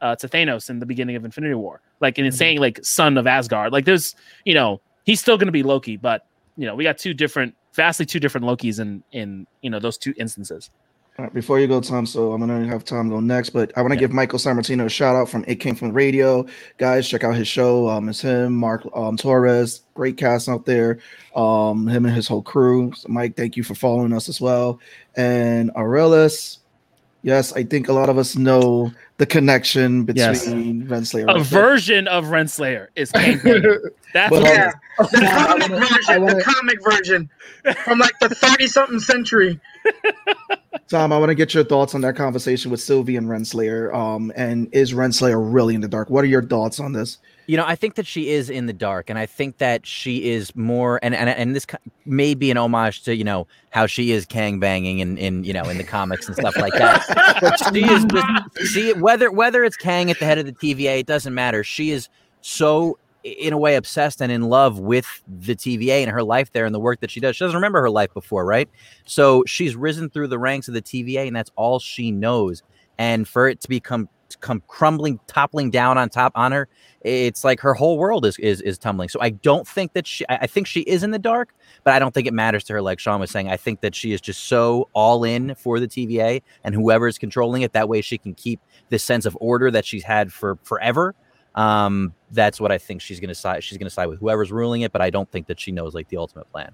[0.00, 1.80] uh, to Thanos in the beginning of Infinity War.
[2.00, 3.72] Like, and it's saying like son of Asgard.
[3.72, 6.98] Like, there's, you know, he's still going to be Loki, but you know, we got
[6.98, 10.70] two different, vastly two different Lokis in in you know those two instances.
[11.18, 13.82] All right, before you go, Tom, so I'm gonna have Tom go next, but I
[13.82, 14.00] want to Yeah.
[14.00, 16.46] give Michael Sammartino a shout out from It Came From Radio.
[16.78, 17.88] Guys, check out his show.
[17.88, 20.98] Um, it's him, Mark um, Torres, great cast out there.
[21.36, 22.92] Um, him and his whole crew.
[22.96, 24.80] So Mike, thank you for following us as well.
[25.16, 26.60] And Aurelis,
[27.22, 30.44] yes, I think a lot of us know the connection Yes.
[30.44, 31.34] between Renslayer.
[31.34, 33.10] A version of Renslayer is
[34.12, 37.30] That's Well, Yeah, the I comic wanna- version, wanna- the comic version
[37.84, 39.60] from like the thirty something century.
[40.88, 43.94] Tom, I want to get your thoughts on that conversation with Sylvie and Renslayer.
[43.94, 46.10] Um, and is Renslayer really in the dark?
[46.10, 47.18] What are your thoughts on this?
[47.50, 50.30] You know, I think that she is in the dark, and I think that she
[50.30, 51.66] is more, and and, and this
[52.06, 55.52] may be an homage to you know how she is Kang banging in in you
[55.52, 57.04] know in the comics and stuff like that.
[57.40, 61.00] but she is just she whether whether it's Kang at the head of the TVA,
[61.00, 61.64] it doesn't matter.
[61.64, 62.08] She is
[62.40, 66.66] so in a way obsessed and in love with the TVA and her life there
[66.66, 67.34] and the work that she does.
[67.34, 68.68] She doesn't remember her life before, right?
[69.06, 72.62] So she's risen through the ranks of the TVA, and that's all she knows.
[72.96, 76.68] And for it to become come crumbling, toppling down on top on her,
[77.02, 79.08] it's like her whole world is is is tumbling.
[79.08, 80.24] So I don't think that she.
[80.28, 82.82] I think she is in the dark, but I don't think it matters to her.
[82.82, 85.88] Like Sean was saying, I think that she is just so all in for the
[85.88, 87.72] TVA and whoever is controlling it.
[87.72, 91.14] That way, she can keep this sense of order that she's had for forever.
[91.54, 93.64] Um, that's what I think she's gonna side.
[93.64, 96.08] She's gonna side with whoever's ruling it, but I don't think that she knows like
[96.08, 96.72] the ultimate plan.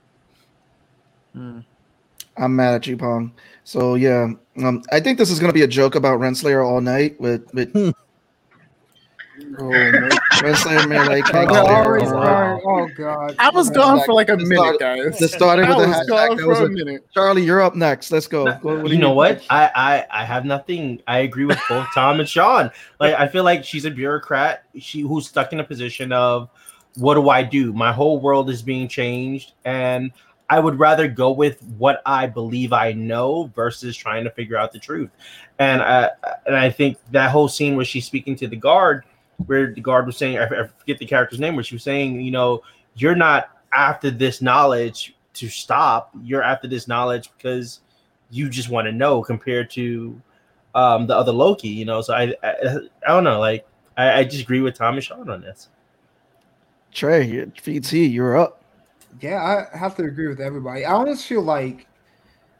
[2.39, 3.33] I'm mad at you, Pong.
[3.65, 4.29] So yeah,
[4.63, 7.71] um, I think this is gonna be a joke about Renslayer all night with with.
[9.59, 10.11] oh, man.
[10.37, 12.61] Renslayer man, like Oh, Kang they're always or- crying.
[12.65, 13.35] Oh god.
[13.39, 15.19] I was gone for like a minute, started- guys.
[15.19, 16.09] just started I with the was hashtag.
[16.29, 17.07] gone That was a a- minute.
[17.13, 18.11] Charlie, you're up next.
[18.13, 18.45] Let's go.
[18.45, 19.43] What- what do you know what?
[19.51, 21.01] I, I I have nothing.
[21.07, 22.71] I agree with both Tom and Sean.
[23.01, 24.65] Like I feel like she's a bureaucrat.
[24.79, 26.49] She who's stuck in a position of
[26.97, 27.73] what do I do?
[27.73, 30.13] My whole world is being changed, and
[30.49, 34.73] I would rather go with what I believe I know versus trying to figure out
[34.73, 35.11] the truth.
[35.59, 36.11] And I
[36.47, 39.05] and I think that whole scene where she's speaking to the guard,
[39.47, 42.31] where the guard was saying, I forget the character's name, where she was saying, you
[42.31, 42.63] know,
[42.95, 46.11] you're not after this knowledge to stop.
[46.23, 47.81] You're after this knowledge because
[48.31, 50.21] you just want to know compared to
[50.75, 52.03] um, the other Loki, you know.
[52.03, 52.55] So I, I,
[53.07, 53.41] I don't know.
[53.41, 55.69] Like I, I just agree with Tom and Sean on this.
[56.93, 58.63] Trey, VT, you're up.
[59.21, 60.85] Yeah, I have to agree with everybody.
[60.85, 61.87] I almost feel like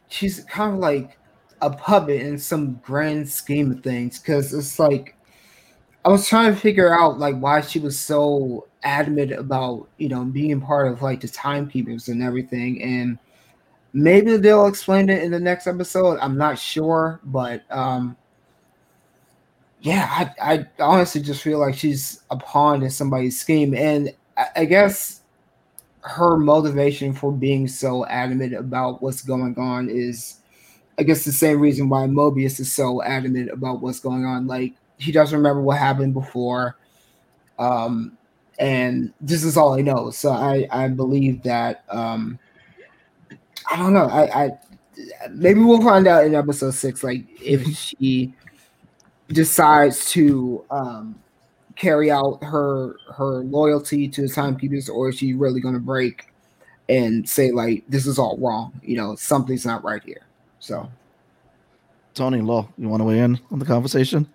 [0.09, 1.19] she's kind of like
[1.63, 5.17] a puppet in some grand scheme of things because it's like
[6.05, 10.25] I was trying to figure out like why she was so adamant about you know
[10.25, 13.19] being part of like the timekeepers and everything and
[13.95, 18.17] maybe they'll explain it in the next episode i'm not sure but um
[19.81, 24.47] yeah i, I honestly just feel like she's a pawn in somebody's scheme and I,
[24.57, 25.16] I guess
[26.07, 30.41] her motivation for being so adamant about what's going on is
[30.99, 34.73] i guess the same reason why mobius is so adamant about what's going on like
[34.99, 36.77] he doesn't remember what happened before
[37.59, 38.17] um
[38.59, 40.17] and this is all he knows.
[40.17, 42.39] So I I believe that um
[43.71, 44.09] I don't know.
[44.09, 44.51] I I
[45.31, 48.35] maybe we'll find out in episode six, like if she
[49.29, 51.21] decides to um
[51.77, 56.33] carry out her her loyalty to the timekeepers or is she really gonna break
[56.89, 60.23] and say like this is all wrong you know something's not right here
[60.59, 60.89] so
[62.17, 64.27] Tony Law, you want to weigh in on the conversation?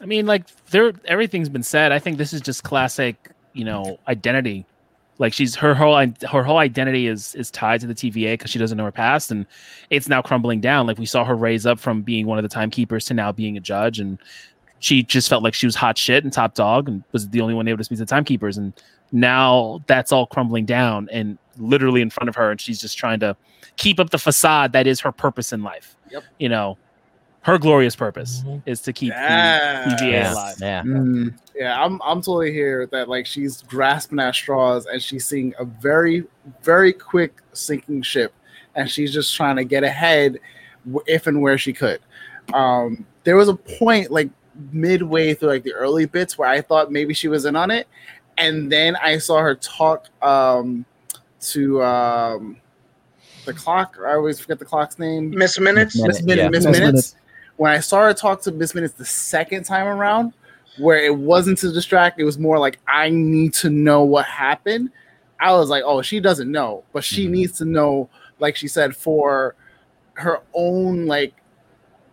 [0.00, 1.92] I mean, like there, everything's been said.
[1.92, 4.66] I think this is just classic, you know, identity.
[5.18, 5.96] Like she's her whole
[6.30, 9.30] her whole identity is is tied to the TVA because she doesn't know her past,
[9.30, 9.46] and
[9.88, 10.86] it's now crumbling down.
[10.86, 13.56] Like we saw her raise up from being one of the timekeepers to now being
[13.56, 14.18] a judge, and
[14.78, 17.54] she just felt like she was hot shit and top dog, and was the only
[17.54, 18.58] one able to speak to the timekeepers.
[18.58, 18.72] And
[19.12, 23.20] now that's all crumbling down, and literally in front of her, and she's just trying
[23.20, 23.36] to
[23.76, 25.96] keep up the facade that is her purpose in life.
[26.10, 26.24] Yep.
[26.38, 26.78] You know,
[27.42, 29.84] her glorious purpose is to keep Yeah.
[29.88, 30.32] the TVA Yeah.
[30.32, 30.54] alive.
[30.60, 30.82] Yeah.
[30.82, 35.54] mm, Yeah, I'm I'm totally here that like she's grasping at straws and she's seeing
[35.58, 36.24] a very
[36.62, 38.32] very quick sinking ship,
[38.74, 40.38] and she's just trying to get ahead,
[41.06, 42.00] if and where she could.
[42.52, 44.28] Um, there was a point like
[44.72, 47.86] midway through like the early bits where I thought maybe she was in on it,
[48.38, 50.84] and then I saw her talk um,
[51.40, 52.56] to um,
[53.44, 53.96] the clock.
[54.04, 55.30] I always forget the clock's name.
[55.30, 56.00] Miss Minutes.
[56.00, 56.42] Miss Minutes.
[56.42, 56.48] yeah.
[56.48, 56.80] Miss Miss Minutes.
[56.80, 57.14] Minutes.
[57.56, 60.32] When I saw her talk to Miss Minutes the second time around,
[60.78, 64.90] where it wasn't to distract, it was more like I need to know what happened.
[65.40, 67.30] I was like, oh, she doesn't know, but she Mhm.
[67.30, 68.08] needs to know,
[68.40, 69.54] like she said, for
[70.14, 71.34] her own like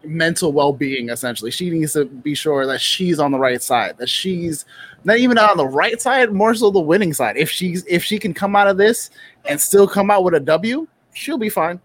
[0.03, 4.09] mental well-being essentially she needs to be sure that she's on the right side that
[4.09, 4.65] she's
[5.05, 8.19] not even on the right side more so the winning side if she's if she
[8.19, 9.09] can come out of this
[9.47, 11.79] and still come out with a w she'll be fine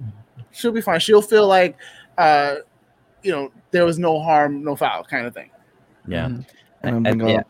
[0.51, 1.77] she'll be fine she'll feel like
[2.19, 2.57] uh
[3.23, 5.51] you know there was no harm no foul kind of thing
[6.07, 6.27] Yeah.
[6.27, 7.43] And I- I'm I- yeah.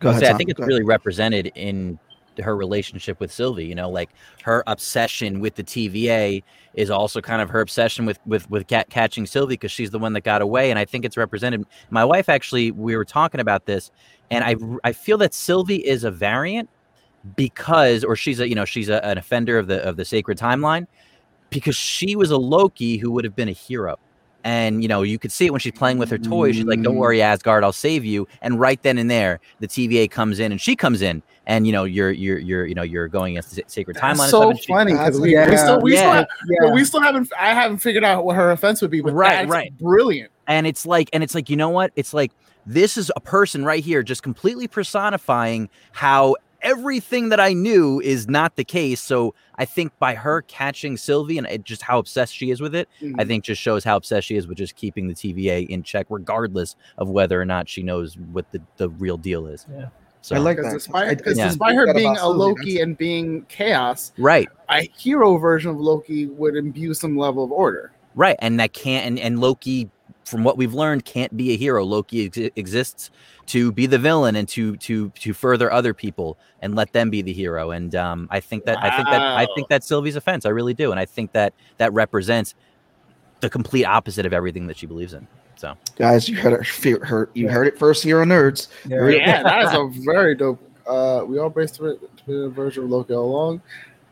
[0.00, 0.22] Go ahead.
[0.22, 0.68] Say, I think it's Go ahead.
[0.68, 1.98] really represented in
[2.38, 3.66] her relationship with Sylvie.
[3.66, 4.10] You know, like
[4.42, 6.42] her obsession with the TVA
[6.74, 9.98] is also kind of her obsession with with with cat catching Sylvie because she's the
[9.98, 10.70] one that got away.
[10.70, 11.64] And I think it's represented.
[11.90, 13.90] My wife actually, we were talking about this,
[14.30, 16.68] and I I feel that Sylvie is a variant
[17.36, 20.38] because, or she's a you know she's a, an offender of the of the sacred
[20.38, 20.86] timeline
[21.50, 23.96] because she was a Loki who would have been a hero.
[24.46, 26.54] And you know, you could see it when she's playing with her toys.
[26.56, 26.98] She's like, "Don't Mm.
[26.98, 30.60] worry, Asgard, I'll save you." And right then and there, the TVA comes in, and
[30.60, 33.62] she comes in, and you know, you're you're you're you know, you're going against the
[33.66, 34.16] sacred timeline.
[34.18, 36.14] That's so and funny because That's- we, we yeah, still we still yeah.
[36.16, 36.26] have,
[36.62, 39.36] yeah we still haven't I haven't figured out what her offense would be but Right,
[39.40, 39.78] that's right.
[39.78, 42.32] brilliant and it's like and it's like you know what it's like
[42.66, 48.26] this is a person right here just completely personifying how everything that i knew is
[48.28, 52.34] not the case so i think by her catching sylvie and it, just how obsessed
[52.34, 53.20] she is with it Mm-hmm.
[53.20, 56.06] i think just shows how obsessed she is with just keeping the tva in check
[56.08, 59.88] regardless of whether or not she knows what the, the real deal is Yeah.
[60.24, 60.78] So I like because that.
[60.78, 61.48] despite, I- 'cause Yeah.
[61.48, 66.56] despite her being a Loki and being chaos, right a hero version of Loki would
[66.56, 67.92] imbue some level of order.
[68.14, 69.90] Right, and that can't and, and Loki,
[70.24, 71.84] from what we've learned, can't be a hero.
[71.84, 73.10] Loki ex- exists
[73.46, 77.20] to be the villain and to to to further other people and let them be
[77.20, 77.72] the hero.
[77.72, 80.46] And um, I think that I think that I think that Sylvie's offense.
[80.46, 82.54] I really do, and I think that that represents
[83.40, 85.26] the complete opposite of everything that she believes in.
[85.56, 86.66] So guys, you heard it.
[86.66, 88.68] fear- heard- You heard it first here on Nerds.
[88.86, 89.06] yeah.
[89.08, 90.60] Yeah, that is a very dope.
[90.86, 93.62] Uh, we all based for it to be a version of Loki all along.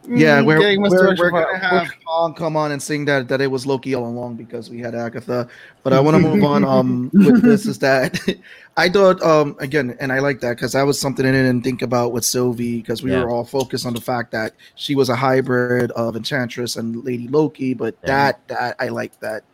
[0.09, 0.59] Yeah, Mm, we're,
[0.91, 4.05] we're, we're gonna have Kong come on and sing that that it was Loki all
[4.05, 5.47] along because we had Agatha.
[5.85, 6.65] But I want to move on.
[6.73, 8.19] Um, with this is that
[8.77, 11.83] I thought um again, and I like that because that was something I didn't think
[11.83, 13.23] about with Sylvie because we Yeah.
[13.23, 17.29] were all focused on the fact that she was a hybrid of Enchantress and Lady
[17.29, 17.73] Loki.
[17.73, 18.09] But Yeah.
[18.09, 19.45] that that I like that.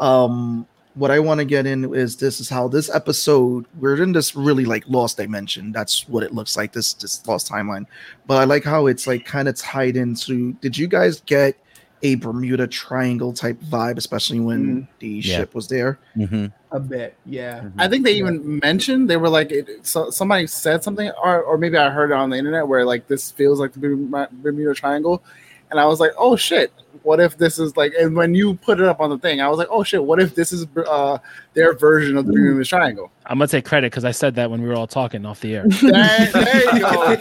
[0.00, 4.12] Um, what I want to get in is this is how this episode we're in
[4.12, 5.72] this really like lost dimension.
[5.72, 6.72] That's what it looks like.
[6.72, 7.86] This this lost timeline
[8.26, 10.52] but I like how it's like kind of tied into.
[10.54, 11.56] Did you guys get
[12.02, 15.38] a Bermuda Triangle type vibe, especially when the Yeah.
[15.38, 15.98] ship was there.
[16.14, 17.64] hmm A bit, yeah.
[17.78, 21.56] I think they even mentioned they were like it, so, somebody said something, or or
[21.56, 24.74] maybe I heard it on the internet where like this feels like the Bermuda Bermuda
[24.74, 25.22] Triangle,
[25.70, 26.72] and I was like, oh shit,
[27.04, 27.92] what if this is like?
[27.98, 30.20] And when you put it up on the thing, I was like, oh shit, what
[30.20, 31.18] if this is uh
[31.52, 33.10] their version of the Bermuda Triangle?
[33.26, 35.56] I'm gonna take credit because I said that when we were all talking off the
[35.56, 35.66] air.
[35.80, 37.14] There, there you go.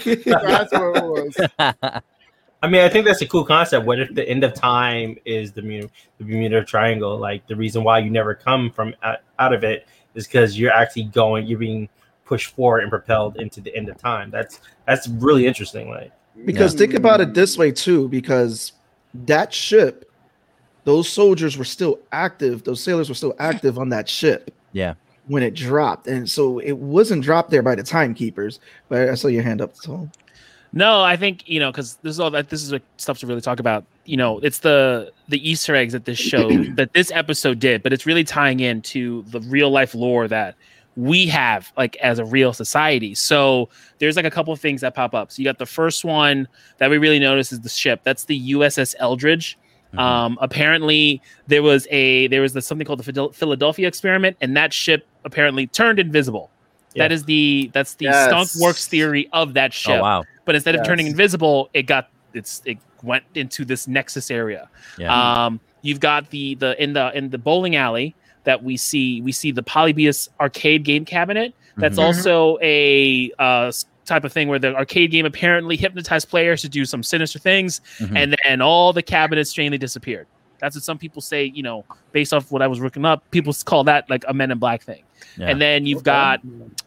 [0.48, 1.38] That's what it was.
[2.63, 3.86] I mean, I think that's a cool concept.
[3.86, 7.17] What if the end of time is the Bermuda, the Bermuda Triangle?
[7.17, 10.72] Like the reason why you never come from out, out of it is because you're
[10.72, 11.89] actually going, you're being
[12.24, 14.32] pushed forward and propelled into the end of time.
[14.32, 15.89] That's that's really interesting.
[15.89, 16.13] Like,
[16.46, 18.72] Because think about it this way too, because
[19.26, 20.10] that ship,
[20.86, 24.95] those soldiers were still active, those sailors were still active on that ship Yeah.
[25.28, 26.08] when it dropped.
[26.08, 28.60] And so it wasn't dropped there by the timekeepers.
[28.89, 30.10] But I saw your hand up, so
[30.73, 33.28] No, I think you know because this is all that this is what stuff to
[33.28, 33.86] really talk about.
[34.06, 37.93] You know, it's the the Easter eggs that this show that this episode did, but
[37.93, 40.56] it's really tying into the real life lore that
[40.95, 43.15] we have like as a real society.
[43.15, 45.32] So there's like a couple of things that pop up.
[45.32, 48.01] So you got the first one that we really notice is the ship.
[48.03, 49.58] That's the USS Eldridge.
[49.97, 54.73] Um, apparently there was a there was the, something called the Philadelphia experiment, and that
[54.73, 56.49] ship apparently turned invisible.
[56.95, 57.15] That Yeah.
[57.15, 58.25] is the that's the Yes.
[58.27, 60.23] skunk works theory of that ship Oh wow.
[60.45, 64.67] but instead of turning invisible, it got it's it went into this nexus area.
[64.97, 65.45] Yeah.
[65.45, 69.32] Um, you've got the the in the in the bowling alley that we see we
[69.32, 71.53] see the Polybius arcade game cabinet.
[71.77, 72.03] That's Mhm.
[72.03, 73.71] also a uh,
[74.06, 77.82] type of thing where the arcade game apparently hypnotized players to do some sinister things,
[77.99, 78.12] Mhm.
[78.17, 80.27] and then all the cabinets strangely disappeared.
[80.60, 81.45] That's what some people say.
[81.53, 84.51] You know, based off what I was looking up, people call that like a Men
[84.51, 85.03] in Black thing.
[85.38, 85.49] Yeah.
[85.49, 86.41] And then you've got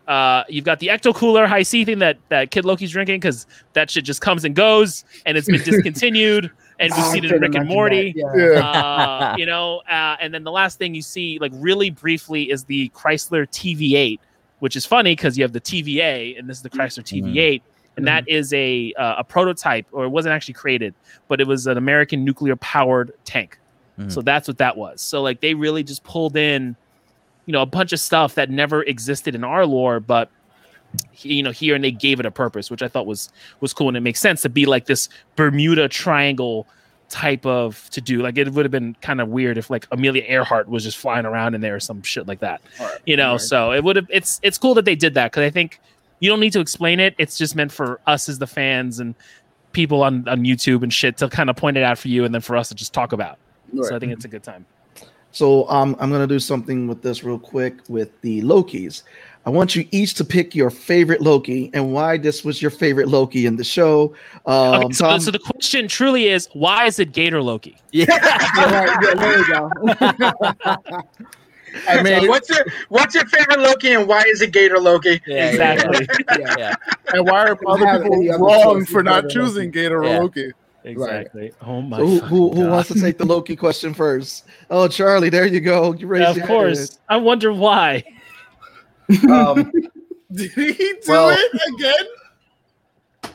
[0.07, 3.91] uh, you've got the ecto cooler Hi-C thing that that Kid Loki's drinking because that
[3.91, 7.41] shit just comes and goes, and it's been discontinued, and we've I seen it in
[7.41, 8.13] Rick and Morty.
[8.13, 8.61] that, yeah.
[8.61, 12.65] Uh, you know, uh, and then the last thing you see, like really briefly, is
[12.65, 14.19] the Chrysler TV8,
[14.61, 17.63] which is funny because you have the TVA, and this is the Chrysler TV8,
[17.97, 20.95] and that is a uh, a prototype, or it wasn't actually created,
[21.29, 23.59] but it was an American nuclear powered tank.
[23.99, 24.13] Mhm.
[24.13, 25.01] So that's what that was.
[25.01, 26.77] So like they really just pulled in,
[27.47, 30.31] you know, a bunch of stuff that never existed in our lore, but
[31.19, 33.31] you know here and they gave it a purpose, which I thought was
[33.61, 36.67] was cool, and it makes sense to be like this Bermuda Triangle
[37.09, 38.21] type of to do.
[38.23, 41.25] Like it would have been kind of weird if like Amelia Earhart was just flying
[41.25, 42.61] around in there or some shit like that.
[43.05, 43.41] You know, Right.
[43.41, 44.07] so it would have.
[44.11, 45.81] It's it's cool that they did that because I think
[46.21, 47.15] you don't need to explain it.
[47.19, 49.15] It's just meant for us as the fans and
[49.73, 52.35] people on on YouTube and shit to kind of point it out for you, and
[52.35, 53.39] then for us to just talk about.
[53.83, 54.65] So I think it's a good time.
[55.33, 59.03] So um, I'm gonna do something with this real quick with the Lokis.
[59.47, 63.07] I want you each to pick your favorite Loki and why this was your favorite
[63.07, 64.13] Loki in the show.
[64.45, 64.57] Um,
[64.87, 67.77] Okay, so, Tom, so the question truly is, why is it Gator Loki?
[67.93, 68.07] yeah.
[68.11, 71.03] Yeah, right, yeah, there you go.
[71.89, 75.21] I mean, what's your what's your favorite Loki and why is it Gator Loki?
[75.27, 76.07] Yeah, Exactly.
[76.39, 76.55] yeah.
[76.59, 76.75] Yeah.
[77.13, 80.19] and why are other have people other wrong for not other than choosing Gator Yeah.
[80.21, 80.53] Loki?
[80.85, 81.53] Exactly.
[81.61, 81.99] Oh my.
[81.99, 84.47] so who, who, fucking who wants to take the Loki question first?
[84.71, 85.93] Oh, Charlie, there you go.
[85.93, 86.99] You raised Yeah, of your course.
[87.09, 88.03] I wonder why.
[89.31, 89.73] Um,
[90.33, 92.07] Did he do Well- it again?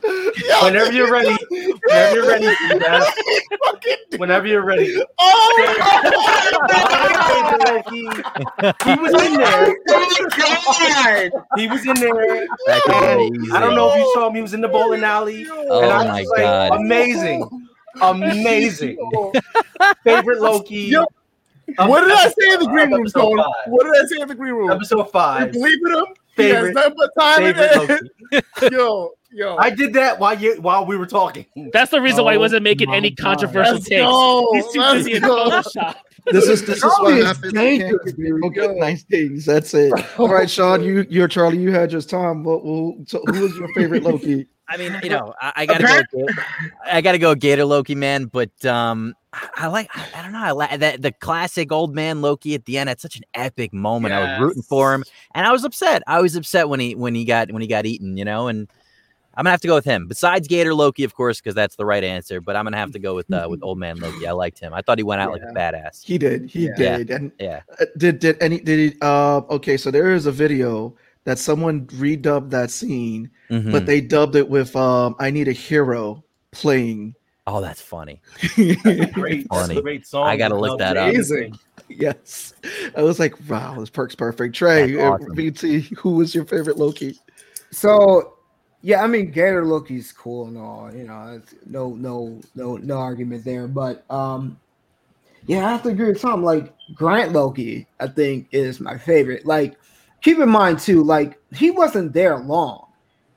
[0.64, 1.36] whenever you're ready,
[1.86, 3.04] whenever you're ready, you guys,
[4.18, 4.96] whenever you're ready.
[5.20, 5.56] Oh,
[6.62, 9.76] my he was in there.
[9.90, 11.32] Oh my god!
[11.58, 12.48] He was in there.
[12.68, 13.52] That's amazing.
[13.52, 14.36] I don't know if you saw him.
[14.36, 15.46] He was in the bowling alley.
[15.50, 16.72] Oh and I my was like, God.
[16.80, 17.68] amazing,
[18.02, 18.98] amazing.
[20.04, 20.76] Favorite Loki.
[20.84, 21.08] Yo, of-
[21.78, 23.38] what did I say in the green room, episode Stone?
[23.38, 23.48] five.
[23.68, 24.72] What did I say in the green room?
[24.72, 25.40] Episode five.
[25.42, 25.54] You five.
[25.54, 26.06] believe in him?
[26.38, 28.44] He has Favorite, nothing but time in favorite it.
[28.62, 28.76] Loki.
[28.76, 29.58] Yo, yo.
[29.58, 31.46] I did that while you while we were talking.
[31.74, 33.24] That's the reason why he Oh wasn't making any God.
[33.24, 34.02] controversial Let's takes.
[34.04, 34.50] go.
[34.54, 35.24] He's too Let's busy in.
[35.24, 35.96] Photoshop.
[36.28, 37.52] This is this is what Charlie happens.
[37.52, 38.54] when dangerous, dude.
[38.54, 39.44] good, nice things.
[39.44, 39.92] That's it.
[40.20, 41.58] All right, Sean, you you're Charlie.
[41.58, 42.06] You had yours.
[42.06, 44.48] Tom, what, what, so who was your favorite Loki?
[44.70, 46.26] I mean, you know, I, I gotta go.
[46.86, 48.26] I gotta go Gator Loki, man.
[48.26, 49.90] But um, I, I like.
[49.96, 50.42] I, I don't know.
[50.44, 52.90] I like that the classic old man Loki at the end.
[52.90, 54.14] Had such an epic moment.
[54.14, 56.04] I was rooting for him, and I was upset.
[56.08, 58.18] I was upset when he when he got when he got eaten.
[58.18, 58.68] You know, and
[59.36, 60.08] I'm gonna have to go with him.
[60.10, 62.42] Besides Gator Loki, of course, because that's the right answer.
[62.42, 64.28] But I'm gonna have to go with uh, with old man Loki.
[64.28, 64.74] I liked him.
[64.74, 66.04] I thought he went out like a badass.
[66.04, 66.50] He did.
[66.50, 66.74] He Yeah.
[66.98, 67.10] did.
[67.12, 67.62] And Yeah.
[67.80, 68.98] uh, did did any did he?
[69.02, 73.72] Uh, okay, so there is a video that someone redubbed that scene, Mhm.
[73.72, 77.16] but they dubbed it with um, "I Need a Hero" playing.
[77.52, 78.22] Oh, that's funny.
[79.14, 79.82] Great, Funny.
[79.82, 80.28] great song.
[80.28, 81.14] I gotta look that up.
[81.90, 82.54] Yes,
[82.96, 85.36] I was like, "Wow, this perk's perfect." Trey, That's uh, awesome.
[85.36, 87.20] VT, who was your favorite Loki?
[87.72, 88.36] So
[88.82, 92.98] Yeah, I mean Gator Loki's cool and all, you know, it's no no no no
[92.98, 93.68] argument there.
[93.68, 94.60] But um
[95.48, 96.44] yeah, I have to agree with Tom.
[96.44, 99.46] Like Grant Loki, I think is my favorite.
[99.46, 99.78] Like,
[100.22, 102.88] keep in mind too, like he wasn't there long.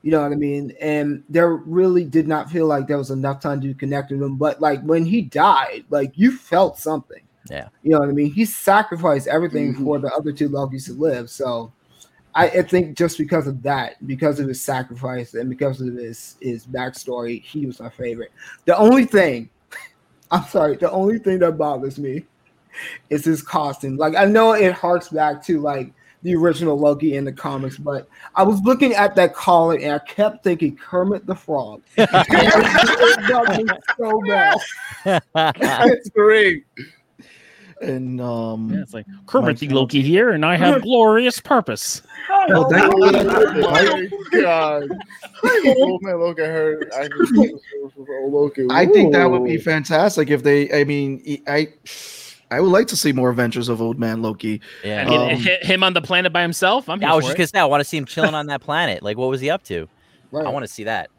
[0.05, 0.71] You know what I mean?
[0.79, 4.37] And there really did not feel like there was enough time to connect with him.
[4.37, 7.23] But like when he died, like you felt something.
[7.49, 7.69] Yeah.
[7.81, 8.31] You know what I mean?
[8.31, 9.83] He sacrificed everything Mhm.
[9.83, 11.31] for the other two Lokis to live.
[11.31, 11.71] So
[12.35, 16.35] I, I think just because of that, because of his sacrifice and because of his
[16.39, 18.31] his backstory, he was my favorite.
[18.65, 19.49] The only thing,
[20.29, 22.25] I'm sorry, the only thing that bothers me
[23.09, 23.97] is his costume.
[23.97, 25.91] Like I know it harks back to like
[26.23, 29.99] the original Loki in the comics, but I was looking at that collar and I
[29.99, 31.81] kept thinking Kermit the Frog.
[31.97, 35.53] it bugged me so bad.
[35.59, 36.65] That's great.
[37.81, 42.01] And um, Yeah, it's like Kermit the Loki here, and I have glorious purpose.
[42.47, 42.99] well, thank you.
[43.03, 43.61] Oh
[44.31, 44.89] my god.
[45.77, 47.09] Old man Loki heard I.
[48.71, 50.71] I think that would be fantastic if they.
[50.71, 51.67] I mean, I I
[52.61, 54.61] would like to see more adventures of Old Man Loki.
[54.83, 55.05] Yeah.
[55.05, 56.87] I mean, Um, hi- him on the planet by himself.
[56.89, 57.37] I'm here I was for just it.
[57.37, 59.01] gonna say I want to see him chilling on that planet.
[59.03, 59.87] Like, what was he up to?
[60.31, 60.45] Right.
[60.45, 61.09] I want to see that.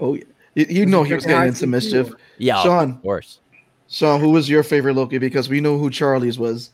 [0.00, 0.24] Oh, yeah.
[0.54, 2.10] you, you know he was getting into mischief.
[2.38, 3.40] Yeah, Sean, of course.
[3.88, 5.18] Sean, who was your favorite Loki?
[5.18, 6.70] Because we know who Charlie's was.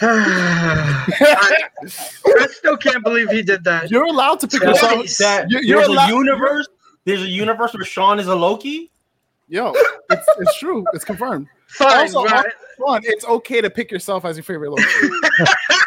[0.00, 3.90] I, I still can't believe he did that.
[3.90, 4.82] You're allowed to pick Twice.
[4.82, 5.18] yourself.
[5.18, 6.68] That You're- you're there's a universe.
[7.04, 8.90] There's a universe where Sean is a Loki.
[9.48, 9.72] Yo,
[10.10, 10.84] it's, it's true.
[10.94, 11.46] It's confirmed.
[11.72, 12.44] Fine, Also, right?
[12.78, 14.82] Ron, it's okay to pick yourself as your favorite Loki.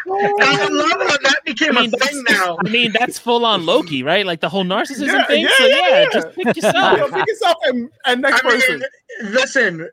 [0.08, 2.56] I love how that became I a mean, thing now.
[2.64, 4.24] I mean, that's full on Loki, right?
[4.24, 5.42] Like the whole narcissism Yeah, thing.
[5.42, 6.08] yeah, so yeah, yeah, yeah.
[6.12, 7.10] just pick Yo, yourself.
[7.12, 8.82] pick yourself and, and next I mean, person.
[9.24, 9.88] listen,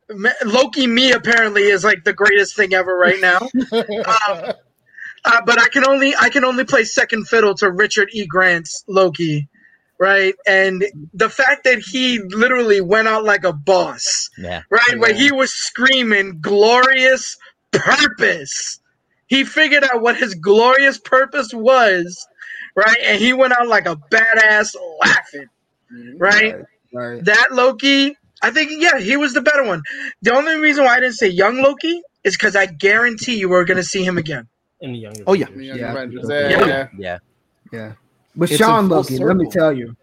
[0.45, 3.39] Loki me apparently is like the greatest thing ever right now.
[3.73, 4.53] Um,
[5.25, 8.25] uh, but I can only I can only play second fiddle to Richard E.
[8.27, 9.47] Grant's Loki,
[10.03, 10.35] right?
[10.45, 10.83] And
[11.13, 14.63] the fact that he literally went out like a boss, Yeah.
[14.69, 14.99] right?
[14.99, 17.37] Where he was screaming glorious
[17.71, 18.81] purpose.
[19.27, 22.27] He figured out what his glorious purpose was,
[22.75, 22.97] right?
[23.05, 25.47] And he went out like a badass laughing,
[26.17, 26.55] right?
[26.93, 27.23] Right.
[27.23, 29.83] That Loki, I think, yeah, he was the better one.
[30.21, 33.63] The only reason why I didn't say young Loki is because I guarantee you we're
[33.63, 34.49] going to see him again.
[34.81, 35.23] In the younger.
[35.25, 35.91] Oh yeah, Yeah, Yeah.
[35.93, 36.27] Avengers.
[36.29, 37.19] Yeah,
[37.71, 37.93] Yeah.
[38.35, 39.95] But It's Sean a full Loki, let me tell you.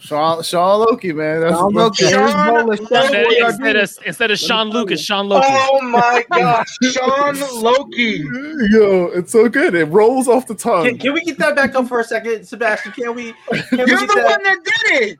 [0.00, 1.40] Sean, Sean Loki, man.
[1.40, 2.80] That's, Sean Loki, that's- his Sean Loki.
[2.80, 5.46] Instead, instead of instead of Sean Lucas, Sean Loki.
[5.50, 8.22] Oh my gosh, Sean Loki.
[8.70, 9.74] Yo, it's so good.
[9.74, 10.84] It rolls off the tongue.
[10.86, 12.92] Can, can we get that back up for a second, Sebastian?
[12.92, 13.34] Can we?
[13.70, 14.24] Can You're get the that?
[14.24, 15.18] one that did it.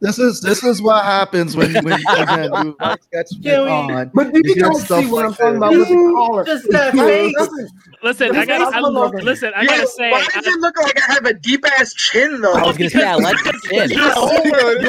[0.00, 4.10] This is this is what happens when when again you sketch Can we- on.
[4.14, 6.44] But You you don't see what like I'm talking about with the collar.
[6.44, 7.34] Just that face.
[7.36, 7.68] listen,
[8.02, 9.22] Listen, I got not I, Loki.
[9.22, 9.52] listen.
[9.56, 11.94] I Yeah, gotta say, why I, does it look like I have a deep ass
[11.94, 12.52] chin though?
[12.52, 13.90] I was gonna say I like the chin.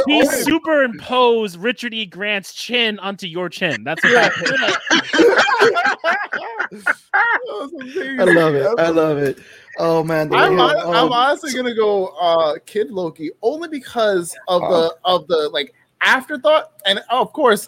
[0.08, 2.06] he He superimposed Richard E.
[2.06, 3.84] Grant's chin onto your chin.
[3.84, 4.58] That's what happened.
[7.14, 8.68] I love it.
[8.80, 9.40] I love it.
[9.80, 14.62] Oh man, I'm, way- hon- I'm honestly gonna go uh Kid Loki only because of
[14.62, 17.68] the of the like afterthought, and of course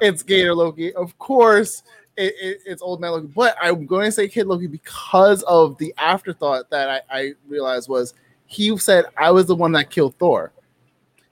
[0.00, 0.92] it's Gator Loki.
[0.94, 1.82] Of course
[2.16, 5.78] it, it- it's Old Man Loki, but I'm going to say Kid Loki because of
[5.78, 8.14] the afterthought that I, I realized was
[8.46, 10.52] he said I was the one that killed Thor.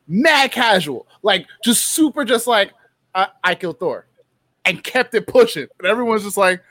[0.06, 2.72] Mad casual, like just super, just like
[3.14, 4.06] I, I killed Thor,
[4.64, 6.62] and kept it pushing, and everyone's just like,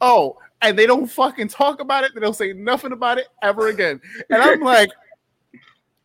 [0.00, 2.12] oh, and they don't fucking talk about it.
[2.14, 4.00] They don't say nothing about it ever again.
[4.30, 4.90] And I'm like,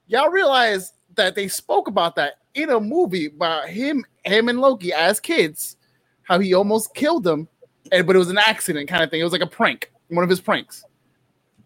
[0.07, 4.93] y'all realize that they spoke about that in a movie about him, him and Loki
[4.93, 5.77] as kids,
[6.23, 7.47] how he almost killed them,
[7.91, 9.19] and but it was an accident kind of thing.
[9.19, 10.83] It was like a prank, one of his pranks.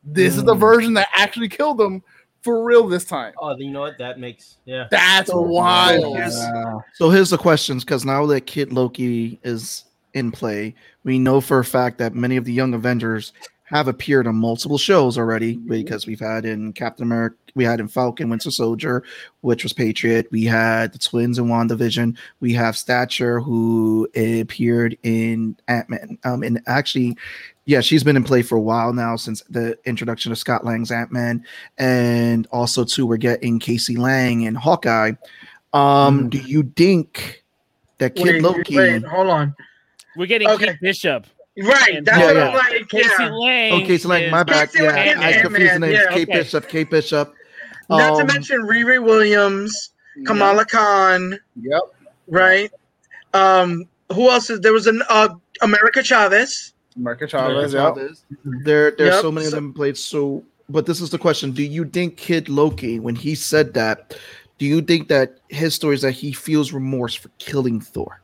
[0.03, 2.01] This is the version that actually killed them
[2.41, 3.33] for real this time.
[3.39, 3.97] Oh, you know what?
[3.97, 4.87] That makes yeah.
[4.89, 6.17] That's wild.
[6.17, 9.83] uh, So here's the questions because now that Kid Loki is
[10.17, 13.33] in play, we know for a fact that many of the young Avengers
[13.67, 17.89] have appeared on multiple shows already because we've had in Captain America, we had in
[17.89, 19.03] Falcon Winter Soldier,
[19.41, 20.27] which was Patriot.
[20.31, 22.17] We had the twins in WandaVision.
[22.39, 26.17] We have Stature who appeared in Ant Man.
[26.23, 27.17] Um, and actually,
[27.65, 30.91] yeah, she's been in play for a while now since the introduction of Scott Lang's
[30.91, 31.43] Ant Man,
[31.77, 35.11] and also too we're getting Casey Lang and Hawkeye.
[35.73, 37.43] Um, do you think
[37.97, 38.77] that Kid Wait, Loki?
[38.77, 39.55] wait, hold on.
[40.17, 40.67] We're getting Okay.
[40.67, 41.27] Kate Bishop.
[41.59, 42.47] Right, that's Yeah, what yeah.
[42.49, 42.89] I'm like.
[42.89, 43.29] Casey Yeah.
[43.31, 43.73] Lang.
[43.73, 44.71] Oh, Casey Lang, my is- bad.
[44.71, 45.93] Casey Yeah, Lang I and confused the Ant-Man, names.
[46.03, 46.37] yeah, Kate okay.
[46.39, 47.33] Bishop, Kate Bishop.
[47.89, 49.91] Not to Um, mention Riri Williams,
[50.25, 51.81] Kamala Khan, Yep.
[52.27, 52.71] right?
[53.33, 54.73] Um, who else is there?
[54.73, 55.29] Was an uh,
[55.61, 56.73] America Chavez.
[56.95, 57.73] America America Chavez.
[57.73, 57.95] Yep.
[57.95, 58.25] Chavez.
[58.63, 59.97] There, there's Yep, so many of them played.
[59.97, 64.15] So but this is the question: Do you think Kid Loki, when he said that,
[64.57, 68.21] do you think that his story is that he feels remorse for killing Thor?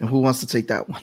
[0.00, 1.02] And who wants to take that one?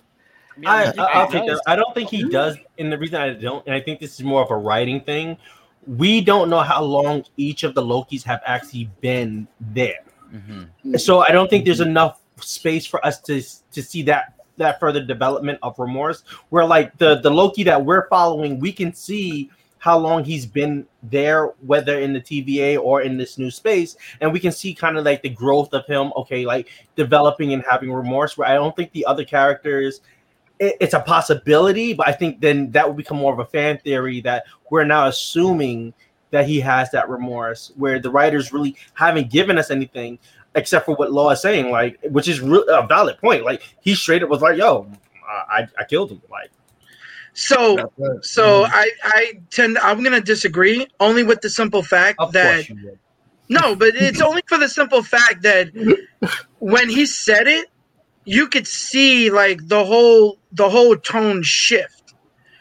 [0.65, 1.61] I, think I, will he take that.
[1.67, 2.57] I don't think he does.
[2.79, 5.37] And the reason I don't, and I think this is more of a writing thing,
[5.85, 10.03] we don't know how long each of the Lokis have actually been there.
[10.33, 10.99] Mhm.
[10.99, 13.41] So I don't think there's enough space for us to
[13.71, 16.23] to see that that further development of remorse.
[16.49, 19.49] Where like the the Loki that we're following, we can see
[19.79, 24.33] how long he's been there, whether in the TVA or in this new space, and
[24.33, 26.11] we can see kind of like the growth of him.
[26.17, 28.37] Okay, like developing and having remorse.
[28.37, 30.01] Where I don't think the other characters.
[30.59, 33.77] it- It's a possibility, but I think then that would become more of a fan
[33.77, 35.93] theory that we're now assuming
[36.31, 40.17] that he has that remorse, where the writers really haven't given us anything
[40.55, 43.45] except for what Law is saying, like, which is re- a valid point.
[43.45, 44.87] Like, he straight up was like, "Yo,
[45.29, 46.49] I, I killed him." Like,
[47.37, 47.91] So
[48.23, 52.69] so I I tend I'm gonna disagree only with the simple fact of that course
[52.69, 52.99] you would.
[53.47, 55.69] No, but it's only for the simple fact that
[56.59, 57.67] when he said it,
[58.25, 62.15] you could see like the whole the whole tone shift,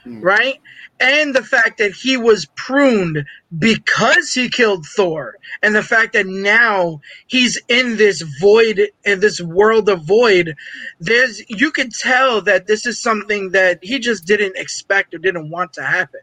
[0.04, 0.20] Hmm.
[0.20, 0.60] right?
[1.00, 3.24] And the fact that he was pruned
[3.58, 9.40] because he killed Thor, and the fact that now he's in this void in this
[9.40, 10.56] world of void,
[11.00, 15.50] there's you can tell that this is something that he just didn't expect or didn't
[15.50, 16.20] want to happen.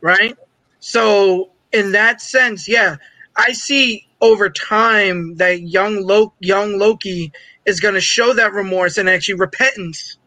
[0.00, 0.36] Right?
[0.78, 2.96] So in that sense, yeah,
[3.36, 7.32] I see over time that young Loki, young Loki
[7.64, 10.18] is going to show that remorse and actually repentance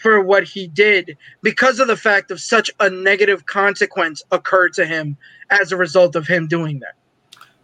[0.00, 4.86] for what he did because of the fact of such a negative consequence occurred to
[4.86, 5.16] him
[5.50, 6.94] as a result of him doing that.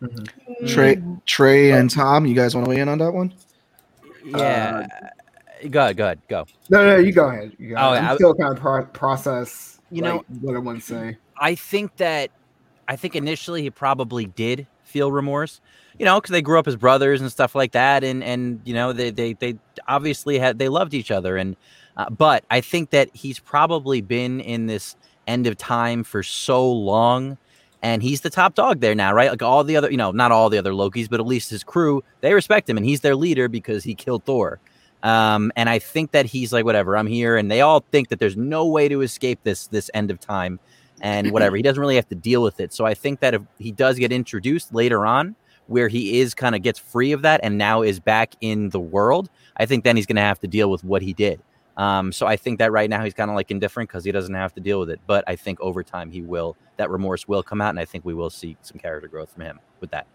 [0.03, 0.67] Mm-hmm.
[0.67, 3.33] Trey, Trey, and Tom, you guys want to weigh in on that one?
[4.25, 4.87] Yeah.
[5.63, 6.47] Uh, go ahead, go ahead, go.
[6.69, 7.53] No, no, you go ahead.
[7.59, 8.05] You go Oh, ahead.
[8.05, 9.81] I- I'm still kind of pro- process.
[9.91, 11.17] You like, know- what I want to say.
[11.39, 12.31] I think that
[12.89, 15.61] I think initially he probably did feel remorse,
[15.99, 18.75] you know, because they grew up as brothers and stuff like that, and and you
[18.75, 19.57] know they they they
[19.89, 21.57] obviously had they loved each other, and
[21.97, 26.71] uh, but I think that he's probably been in this end of time for so
[26.71, 27.39] long.
[27.83, 29.31] And he's the top dog there now, right?
[29.31, 31.63] Like all the other, you know, not all the other Lokis, but at least his
[31.63, 34.59] crew, they respect him, and he's their leader because he killed Thor.
[35.03, 38.19] Um, and I think that he's like, whatever, I'm here, and they all think that
[38.19, 40.59] there's no way to escape this this end of time
[41.01, 41.57] and whatever.
[41.57, 42.73] he doesn't really have to deal with it.
[42.73, 45.37] So I think that if he does get introduced later on,
[45.67, 48.81] where he is kind of gets free of that and now is back in the
[48.81, 51.41] world, I think then he's going to have to deal with what he did.
[51.77, 54.35] Um, so I think that right now he's kind of like indifferent because he doesn't
[54.35, 55.01] have to deal with it.
[55.07, 58.05] But I think over time he will, that remorse will come out, and I think
[58.05, 60.07] we will see some character growth from him with that.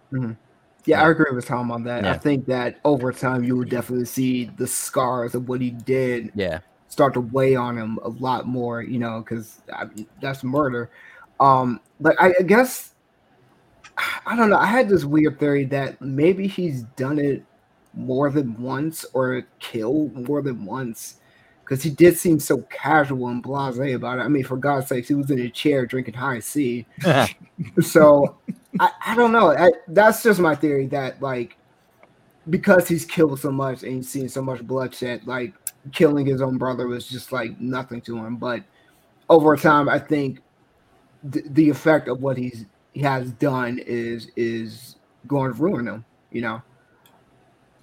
[0.86, 2.05] Yeah, I agree with Tom on that.
[2.05, 6.32] I think that over time you will definitely see the scars of what he did
[6.34, 6.59] Yeah.
[6.88, 9.62] start to weigh on him a lot more, you know, because
[10.20, 10.89] that's murder.
[11.39, 12.93] Um, but I, I guess
[14.26, 14.57] I don't know.
[14.57, 17.43] I had this weird theory that maybe he's done it
[17.93, 21.18] more than once or killed more than once
[21.72, 24.24] because he did seem so casual and blasé about it.
[24.24, 26.86] I mean, for God's sakes, he was in a chair drinking Hi-C.
[27.82, 28.36] So
[28.78, 29.51] I, I don't know.
[29.51, 31.55] I, that's just my theory that like
[32.49, 35.53] because he's killed so much and he's seen so much bloodshed, like
[35.93, 38.36] killing his own brother was just like nothing to him.
[38.36, 38.63] But
[39.30, 40.41] over time, I think
[41.32, 46.03] th- the effect of what he's he has done is is going to ruin him.
[46.32, 46.61] You know.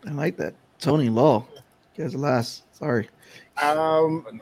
[0.06, 0.54] I like that.
[0.78, 1.46] Tony Law.
[1.94, 2.64] You guys are last.
[2.76, 3.08] Sorry.
[3.62, 4.40] Um,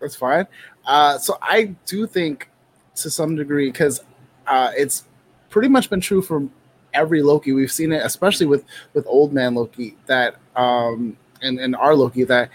[0.00, 0.46] that's fine.
[0.86, 2.48] Uh, so I do think,
[2.96, 4.02] to some degree, because
[4.46, 5.04] uh, it's
[5.48, 6.46] pretty much been true for
[6.92, 7.52] every Loki.
[7.52, 8.64] We've seen it, especially with
[8.94, 12.50] with Old Man Loki, that um, and and our Loki, that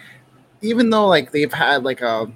[0.62, 2.32] even though like they've had like a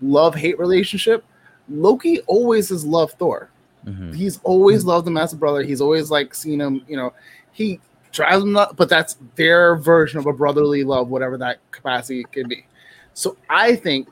[0.00, 1.24] love hate relationship,
[1.68, 3.50] Loki always has loved Thor.
[3.86, 4.14] Mhm.
[4.14, 5.62] He's always loved him as a brother.
[5.62, 6.84] He's always like seen him.
[6.88, 7.12] You know,
[7.52, 7.80] he
[8.16, 12.66] drives nuts, but that's their version of a brotherly love, whatever that capacity can be.
[13.14, 14.08] So I think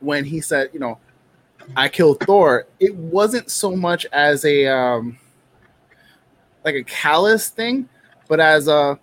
[0.00, 0.98] when he said, you know,
[1.76, 5.18] I killed Thor, it wasn't so much as a um
[6.64, 7.88] like a callous thing,
[8.28, 8.98] but as a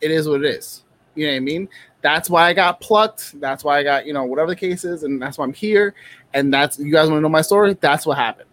[0.00, 0.82] it is what it is.
[1.14, 1.68] You know what I mean?
[2.02, 3.40] That's why I got plucked.
[3.40, 5.94] That's why I got, you know, whatever the case is, and that's why I'm here.
[6.34, 7.76] And that's you guys want to know my story?
[7.80, 8.48] That's what happened.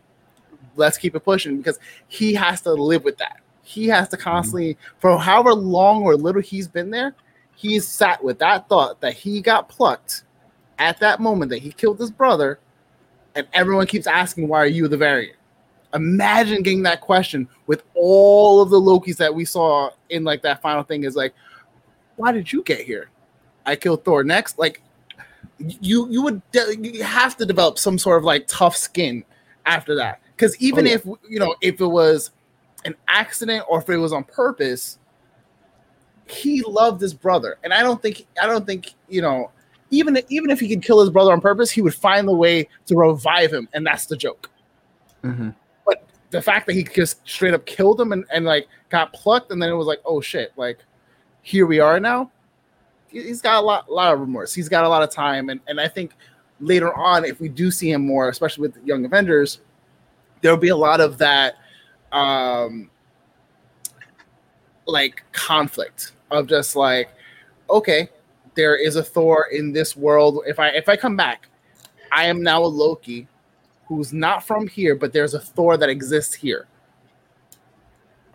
[0.75, 3.41] Let's keep it pushing because he has to live with that.
[3.63, 4.23] He has to mm-hmm.
[4.23, 7.15] constantly, for however long or little he's been there,
[7.55, 10.23] he's sat with that thought that he got plucked
[10.79, 12.59] at that moment that he killed his brother,
[13.35, 15.37] and everyone keeps asking, Why are you the variant?
[15.93, 20.61] Imagine getting that question with all of the Lokis that we saw in like that
[20.61, 21.33] final thing is like,
[22.15, 23.09] Why did you get here?
[23.65, 24.57] I killed Thor next.
[24.57, 24.81] Like,
[25.59, 29.23] you you would de- you have to develop some sort of like tough skin
[29.65, 30.19] after that.
[30.35, 30.95] Because even Oh, yeah.
[30.95, 32.31] if you know if it was
[32.85, 34.97] an accident or if it was on purpose,
[36.27, 39.51] he loved his brother, and I don't think I don't think you know
[39.89, 42.67] even even if he could kill his brother on purpose, he would find the way
[42.85, 44.49] to revive him, and that's the joke.
[45.23, 45.53] Mhm.
[45.85, 49.51] But the fact that he just straight up killed him and, and like got plucked,
[49.51, 50.79] and then it was like, oh shit, like
[51.41, 52.31] here we are now.
[53.07, 54.53] He- He's got a lot, lot of remorse.
[54.53, 56.13] He's got a lot of time, and and I think
[56.61, 59.59] later on, if we do see him more, especially with Young Avengers,
[60.41, 61.55] there'll be a lot of that,
[62.11, 62.89] um,
[64.85, 67.09] like conflict of just like,
[67.69, 68.09] okay,
[68.55, 70.43] there is a Thor in this world.
[70.45, 71.47] If I if I come back,
[72.11, 73.27] I am now a Loki
[73.87, 76.67] who's not from here, but there's a Thor that exists here.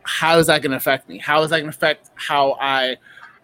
[0.02, 1.18] How is that going to affect me?
[1.18, 2.96] How is that going to affect how I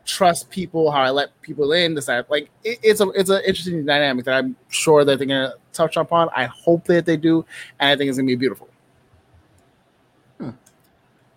[0.04, 1.94] trust people, how I let people in?
[1.94, 5.50] That like it, it's a it's an interesting dynamic that I'm sure that they're going
[5.50, 6.28] to touch upon.
[6.34, 7.44] I hope that they do,
[7.80, 8.68] and I think it's going to be beautiful.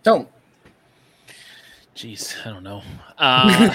[0.06, 0.30] Don't.
[1.96, 2.84] Jeez, I don't know.
[3.18, 3.74] Uh,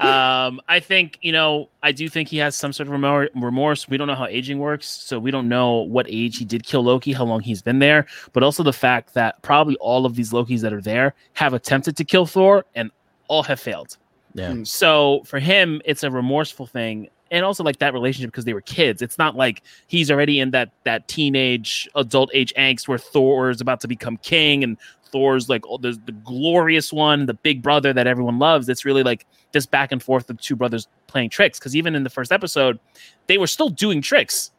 [0.04, 2.92] um, I think you know, I do think he has some sort of
[3.34, 3.88] remorse.
[3.88, 6.82] We don't know how aging works, so we don't know what age he did kill
[6.82, 10.32] Loki, how long he's been there, but also the fact that probably all of these
[10.32, 12.90] Lokis that are there have attempted to kill Thor and
[13.28, 13.96] all have failed.
[14.34, 14.54] Yeah.
[14.64, 18.60] So for him, it's a remorseful thing, and also like that relationship because they were
[18.60, 19.02] kids.
[19.02, 23.60] It's not like he's already in that that teenage adult age angst where Thor is
[23.60, 24.76] about to become king and
[25.10, 28.68] Thor's like oh, the, the glorious one, the big brother that everyone loves.
[28.68, 31.58] It's really like this back and forth of two brothers playing tricks.
[31.58, 32.78] Because even in the first episode,
[33.26, 34.52] they were still doing tricks.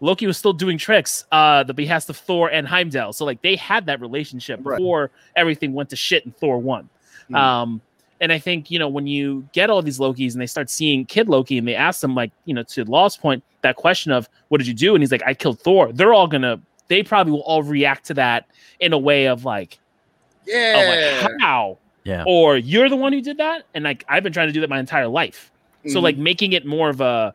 [0.00, 3.12] Loki was still doing tricks, uh, the behest of Thor and Heimdall.
[3.12, 4.76] So like they had that relationship Right.
[4.76, 6.88] before everything went to shit and Thor won.
[7.30, 7.36] Mm.
[7.36, 7.80] Um,
[8.22, 11.04] and I think you know when you get all these Lokis and they start seeing
[11.04, 14.28] Kid Loki and they ask them like you know to Law's point that question of
[14.48, 15.92] what did you do and he's like I killed Thor.
[15.92, 16.58] They're all gonna
[16.88, 18.46] they probably will all react to that
[18.80, 19.78] in a way of like
[20.46, 21.12] Yeah.
[21.20, 22.24] of like how Yeah.
[22.26, 24.70] or you're the one who did that and like I've been trying to do that
[24.70, 25.50] my entire life.
[25.88, 26.02] So Mhm.
[26.02, 27.34] like making it more of a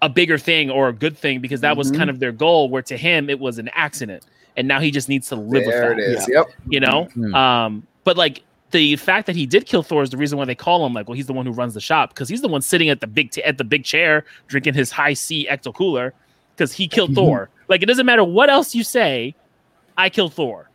[0.00, 1.96] a bigger thing or a good thing because that was Mhm.
[1.96, 4.24] kind of their goal where to him it was an accident
[4.56, 6.28] and now he just needs to live there with that it is.
[6.28, 6.46] Yep.
[6.68, 7.34] you know Mhm.
[7.34, 8.42] um but like
[8.72, 11.08] the fact that he did kill thor is the reason why they call him like
[11.08, 13.06] well he's the one who runs the shop because he's the one sitting at the
[13.06, 16.12] big t- at the big chair drinking his Hi-C ecto cooler
[16.56, 19.34] because he killed thor like it doesn't matter what else you say
[19.96, 20.68] i killed thor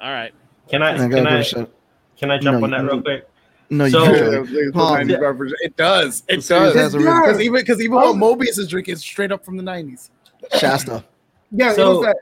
[0.00, 0.32] all right
[0.68, 1.70] Can I I can give a I shout-
[2.16, 3.26] can I jump No, on that you- real quick?
[3.72, 4.74] No, you So- can't.
[4.74, 6.24] Paul, It does.
[6.28, 6.74] It The does.
[6.74, 9.56] has a re- Because even because even what Mobius is drinking is straight up from
[9.56, 10.10] the nineties.
[10.58, 11.04] Shasta.
[11.52, 12.16] Yeah, it So- was that.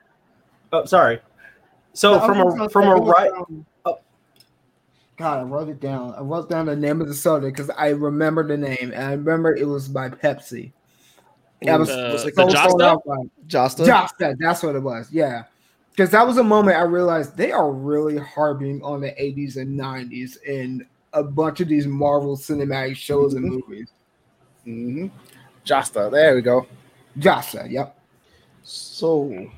[0.72, 1.20] Oh, sorry.
[1.94, 3.30] So the from a from a right.
[3.32, 3.64] um,
[5.18, 6.14] God, I wrote it down.
[6.14, 9.12] I wrote down the name of the soda because I remember the name, and I
[9.12, 10.72] remember it was by Pepsi.
[11.68, 13.00] I was, Uh, was the so Josta?
[13.04, 13.16] by.
[13.48, 13.84] Josta.
[13.84, 15.10] Josta, that's what it was.
[15.10, 15.42] Yeah,
[15.90, 19.78] because that was a moment I realized they are really harping on the 80s and
[19.78, 23.90] 90s in a bunch of these Marvel cinematic shows and movies.
[24.64, 25.08] Mm-hmm.
[25.66, 26.12] Josta.
[26.12, 26.64] There we go.
[27.18, 27.98] Josta, yep.
[28.62, 29.50] So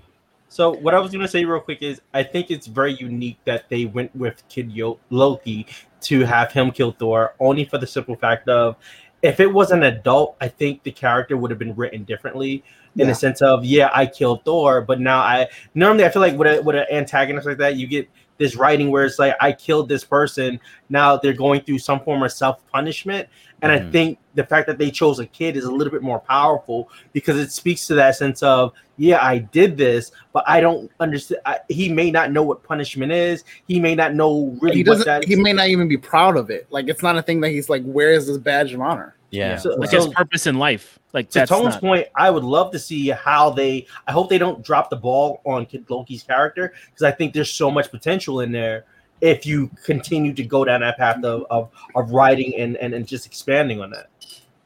[0.53, 3.69] So what I was gonna say real quick is I think it's very unique that
[3.69, 5.65] they went with Kid Yo- Loki
[6.03, 8.75] to have him kill Thor, only for the simple fact of
[9.23, 12.65] if it was an adult, I think the character would have been written differently
[12.97, 13.07] in Yeah.
[13.07, 15.47] the sense of yeah, I killed Thor, but now I
[15.77, 18.09] normally I feel like with a with an antagonist like that, you get
[18.41, 20.59] this writing where it's like I killed this person.
[20.88, 23.28] Now they're going through some form of self punishment,
[23.62, 23.93] and I Mhm.
[23.93, 27.36] think the fact that they chose a kid is a little bit more powerful because
[27.36, 31.41] it speaks to that sense of yeah, I did this, but I don't understand.
[31.47, 33.45] I, he may not know what punishment is.
[33.68, 35.24] He may not know really He doesn't.
[35.26, 36.66] He may not even be proud of it.
[36.70, 39.14] Like it's not a thing that he's like Where is this badge of honor.
[39.31, 39.57] Yeah.
[39.57, 42.45] So- like so- his purpose in life like to that's Tone's not, point, I would
[42.45, 43.87] love to see how they.
[44.07, 47.51] I hope they don't drop the ball on Kid Loki's character because I think there's
[47.51, 48.85] so much potential in there
[49.20, 53.07] if you continue to go down that path of of, of writing and, and and
[53.07, 54.09] just expanding on that.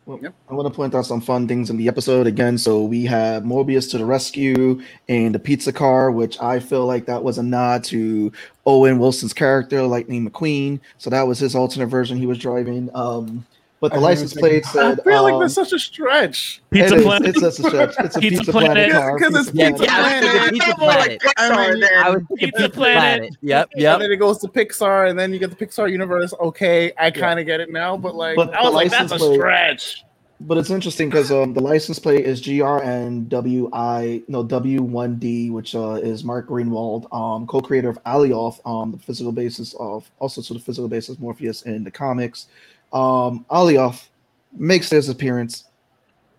[0.07, 2.59] Well, I want to point out some fun things in the episode again.
[2.59, 7.07] So we have Mobius to the rescue and the pizza car, which I feel like
[7.07, 8.31] that was a nod to
[8.67, 10.79] Owen Wilson's character, Lightning McQueen.
[10.99, 12.91] So that was his alternate version he was driving.
[12.93, 13.47] Um,
[13.81, 16.63] but the I license plate think I feel like um, that's such a stretch.
[16.71, 17.05] pizza it is.
[17.05, 17.95] planet It's just a stretch.
[17.99, 18.73] It's a Pizza pizza, Planet.
[18.73, 19.19] planet, car.
[19.19, 20.25] Because it's Pizza Pizza Planet.
[20.25, 21.23] Yeah, I Pizza Planet.
[21.37, 21.85] I mean.
[21.85, 22.71] I was Pizza Pizza Planet.
[22.71, 23.37] Planet.
[23.43, 26.33] Yep, And then it goes to Pixar, and then you get the Pixar universe.
[26.41, 29.19] Okay, I kind of get it now, but like But I was like, that's a
[29.19, 30.05] stretch.
[30.41, 36.25] But it's interesting because um, the license plate is GRNWI, no W1D, which uh, is
[36.25, 40.89] Mark Gruenwald, um, co-creator of Alioth, um, the physical basis of also sort of physical
[40.89, 42.49] basis Mobius in the comics.
[42.95, 44.09] Um, Alioth
[44.53, 45.65] makes his appearance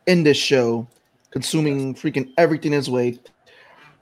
[0.07, 0.87] in this show,
[1.31, 3.19] consuming freaking everything his way.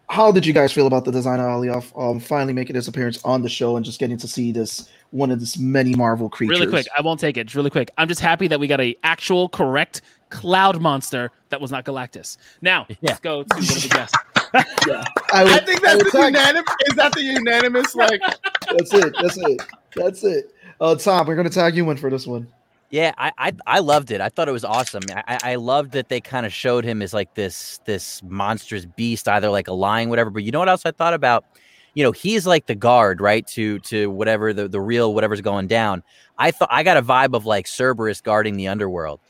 [0.09, 3.41] How did you guys feel about the designer Alioth um, finally making his appearance on
[3.41, 6.59] the show and just getting to see this one of this many Marvel creatures?
[6.59, 7.45] Really quick, I won't take it.
[7.45, 7.89] Just really quick.
[7.97, 12.37] I'm just happy that we got a actual correct cloud monster that was not Galactus.
[12.61, 14.17] Now let's go to one of the guests.
[14.53, 16.75] I, I, would- think that's would the unanimous.
[16.85, 17.95] Is that the unanimous?
[17.95, 18.21] Like,
[18.69, 19.15] That's it.
[19.19, 19.61] That's it.
[19.95, 20.52] That's it.
[20.83, 22.45] Uh, Tom, we're gonna tag you in for this one.
[22.89, 24.19] Yeah, I, I I loved it.
[24.19, 25.01] I thought it was awesome.
[25.15, 28.85] I, I- I loved that they kind of showed him as like this this monstrous
[28.85, 30.29] beast, either like a lion, whatever.
[30.29, 31.45] But you know what else I thought about?
[31.93, 33.47] You know, he's like the guard, right?
[33.47, 36.03] To to whatever the, the real whatever's going down.
[36.37, 39.21] I thought I got a vibe of like Cerberus guarding the underworld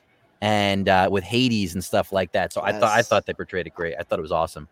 [0.41, 2.51] and uh, with Hades and stuff like that.
[2.51, 3.93] So I thought I thought they portrayed it great.
[3.99, 4.67] I thought it was awesome.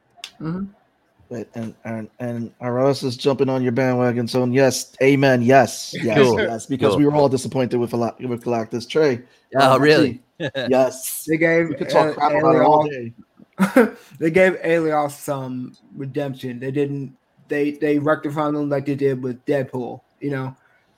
[1.32, 4.28] But and and and Aros is jumping on your bandwagon.
[4.28, 5.42] So yes, amen.
[5.42, 6.42] Yes, yes, Cool.
[6.42, 6.66] yes.
[6.66, 6.98] Because Cool.
[6.98, 9.22] we were all disappointed with Gal- with Galactus Trey.
[9.56, 10.22] Oh, Uh, really?
[10.68, 11.24] yes.
[11.26, 13.14] They gave We could talk uh, crap about it all day.
[14.20, 16.60] they gave Alioth some redemption.
[16.60, 17.16] They didn't.
[17.48, 20.02] They they rectified him like they did with Deadpool.
[20.20, 20.56] You know,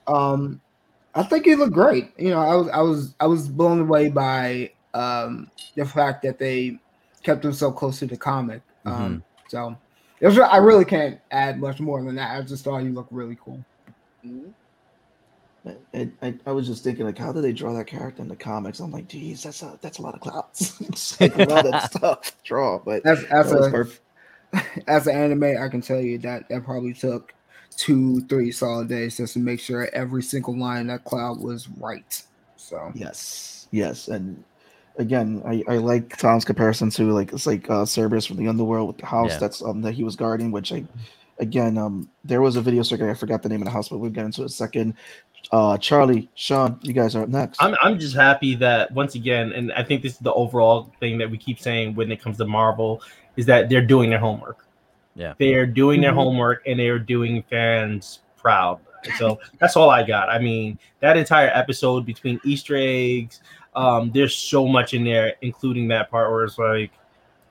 [0.08, 0.60] um,
[1.14, 2.12] I think he looked great.
[2.18, 6.40] You know, I was I was I was blown away by um the fact that
[6.40, 6.80] they
[7.22, 8.64] kept him so close to the comic.
[8.86, 9.78] Um, so
[10.24, 12.38] I really can't add much more than that.
[12.38, 13.64] I just thought you looked really cool.
[14.26, 14.50] Mm-hmm.
[15.94, 18.36] I, I, I was just thinking like, how did they draw that character in the
[18.36, 18.80] comics?
[18.80, 21.18] I'm like, geez, that's a that's a lot of clouds.
[21.22, 24.02] A lot of stuff to draw, but As as a perfect.
[24.88, 27.34] as an anime, I can tell you that that probably took
[27.76, 31.70] two, three solid days just to make sure every single line in that cloud was
[31.70, 32.22] right.
[32.56, 34.44] So Yes, yes, and
[34.98, 38.88] again, I, I like Tom's comparison to like it's like uh Cerberus from the underworld
[38.88, 39.38] with the house Yeah.
[39.40, 40.86] that's um that he was guarding, which I
[41.40, 43.98] again um there was a video circuit I forgot the name of the house, but
[44.00, 44.94] we'll get into it in a second.
[45.52, 47.62] Uh, Charlie, Sean, you guys are up next.
[47.62, 51.18] I'm I'm just happy that once again, and I think this is the overall thing
[51.18, 53.02] that we keep saying when it comes to Marvel,
[53.36, 54.66] is that they're doing their homework.
[55.16, 55.34] Yeah.
[55.38, 56.16] They are doing their Mhm.
[56.16, 58.80] homework and they are doing fans proud.
[59.20, 60.30] So that's all I got.
[60.30, 63.42] I mean, that entire episode between Easter eggs,
[63.76, 66.92] um, there's so much in there, including that part where it's like,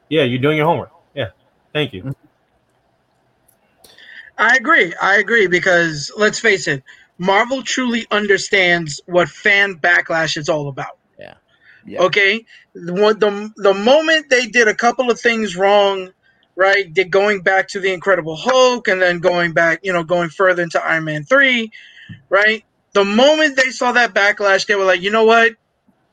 [0.09, 0.91] yeah, you're doing your homework.
[1.15, 1.31] Yeah.
[1.73, 2.15] Thank you.
[4.39, 4.95] I agree.
[5.01, 6.83] I agree because let's face it,
[7.19, 10.99] Marvel truly understands what fan backlash is all about.
[11.19, 11.35] Yeah.
[11.87, 12.03] Yeah.
[12.03, 12.45] Okay.
[12.75, 16.11] The, one- the the moment they did a couple of things wrong,
[16.57, 16.93] right?
[16.95, 20.63] They're going back to the Incredible Hulk and then going back, you know, going further
[20.63, 21.71] into Iron Man three,
[22.29, 22.65] right?
[22.95, 25.53] The moment they saw that backlash, they were like, you know what?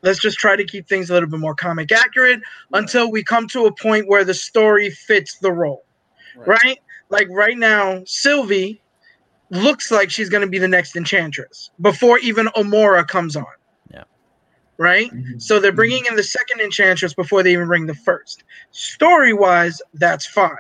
[0.02, 2.42] Let's just try to keep things a little bit more comic accurate
[2.74, 5.86] until we come to a point where the story fits the role,
[6.36, 6.48] Right.
[6.64, 6.80] right?
[7.10, 8.82] Like right now, Sylvie
[9.50, 13.46] looks like she's going to be the next Enchantress before even Amora comes on.
[13.92, 14.04] Yeah.
[14.78, 15.12] Right?
[15.12, 15.40] Mm-hmm.
[15.40, 18.44] So they're bringing in the second Enchantress before they even bring the first.
[18.72, 20.56] Story wise, that's fine.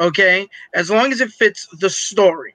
[0.00, 0.48] Okay?
[0.74, 2.54] As long as it fits the story.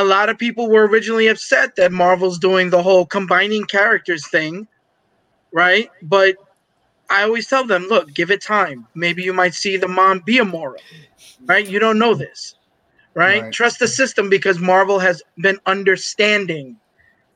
[0.00, 4.66] A lot of people were originally upset that Marvel's doing the whole combining characters thing,
[5.52, 5.90] right?
[6.00, 6.36] But
[7.10, 8.86] I always tell them, look, give it time.
[8.94, 10.78] Maybe you might see the mom be a Mora,
[11.44, 11.68] right?
[11.68, 12.54] You don't know this,
[13.12, 13.42] right?
[13.42, 13.52] Right.
[13.52, 16.78] Trust the system because Marvel has been understanding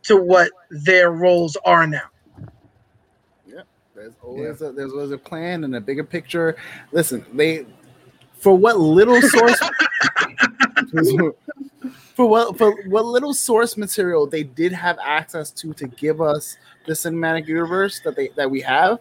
[0.05, 2.09] to what their roles are now.
[3.47, 3.61] Yeah,
[3.95, 6.57] there's always a, there's always a plan and a bigger picture.
[6.93, 7.67] Listen, they
[8.39, 9.61] for what little source
[12.15, 16.57] for what for what little source material they did have access to to give us
[16.87, 19.01] the cinematic universe that they that we have,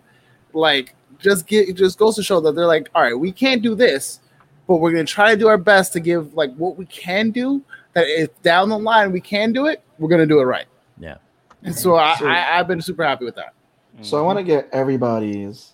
[0.54, 3.76] like just get just goes to show that they're like, all right, we can't do
[3.76, 4.20] this,
[4.68, 7.62] but we're gonna try to do our best to give like what we can do.
[7.94, 10.66] That if down the line we can do it, we're gonna do it right.
[10.98, 11.18] Yeah.
[11.62, 13.54] And so I, So- I I've been super happy with that.
[14.02, 15.73] So I want to get everybody's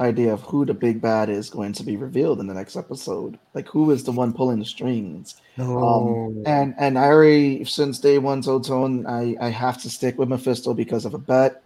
[0.00, 3.38] idea of who the big bad is going to be revealed in the next episode.
[3.54, 5.36] Like who is the one pulling the strings?
[5.58, 10.18] Um, and and I already since day one told Tone I I have to stick
[10.18, 11.62] with Mephisto because of a bet.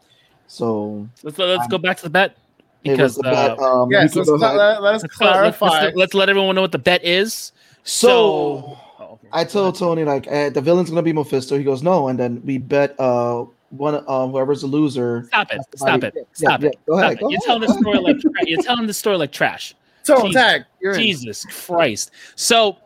[0.46, 2.36] So Let's let's go back to the bet
[2.82, 3.58] because the uh, bet.
[3.58, 5.82] Um, Yes, let's, let, let- let us let's, let's, clarify.
[5.84, 7.52] let's, let's let everyone know what the bet is.
[7.84, 9.28] So So, oh, okay.
[9.32, 11.56] I told Tony like eh, the villain's gonna be Mephisto.
[11.56, 13.44] He goes no, and then we bet uh
[13.76, 15.24] one um whoever's the loser.
[15.28, 16.78] stop it, stop it, yeah, stop yeah, it.
[16.86, 17.12] Go Stop ahead.
[17.12, 17.20] it.
[17.20, 17.46] go You're ahead.
[17.46, 19.74] telling the story like tra- you're telling the story like trash.
[20.02, 20.34] so Jesus.
[20.34, 20.98] tag, you're in.
[21.00, 22.10] Jesus Christ.
[22.36, 22.76] So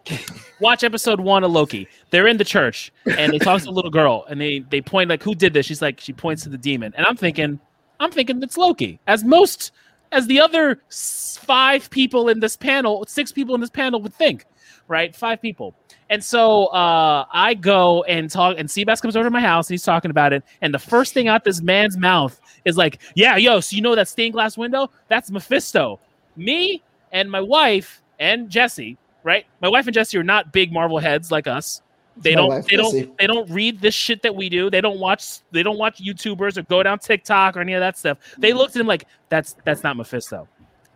[0.60, 1.88] watch episode one of Loki.
[2.10, 5.10] They're in the church and they talk to a little girl and they they point
[5.10, 5.66] like who did this?
[5.66, 6.92] She's like she points to the demon.
[6.96, 7.58] And I'm thinking,
[8.00, 9.00] I'm thinking it's Loki.
[9.06, 9.72] As most
[10.12, 14.46] as the other five people in this panel, six people in this panel would think,
[14.88, 15.14] right?
[15.14, 15.74] Five people.
[16.10, 19.74] And so uh, I go and talk, and Seabass comes over to my house and
[19.74, 20.42] he's talking about it.
[20.62, 23.94] And the first thing out this man's mouth is like, "Yeah, yo, so you know
[23.94, 24.90] that stained glass window?
[25.08, 26.00] That's Mephisto."
[26.36, 26.82] Me
[27.12, 29.44] and my wife and Jesse, right?
[29.60, 31.82] My wife and Jesse are not big Marvel heads like us.
[32.16, 32.48] They My don't.
[32.48, 33.02] wife, They Jesse.
[33.02, 33.18] don't.
[33.18, 34.70] They don't read this shit that we do.
[34.70, 35.40] They don't watch.
[35.52, 38.18] They don't watch YouTubers or go down TikTok or any of that stuff.
[38.38, 40.48] They looked at him like, "That's that's not Mephisto.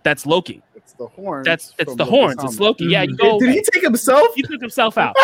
[0.04, 0.62] That's Loki.
[0.84, 1.46] It's the horns.
[1.46, 2.44] That's it's the Loki's horns.
[2.44, 2.60] It's.
[2.60, 2.84] Loki.
[2.86, 3.10] Yeah, mm-hmm.
[3.12, 3.40] you go.
[3.40, 4.28] Did he take himself?
[4.34, 5.14] He took himself out.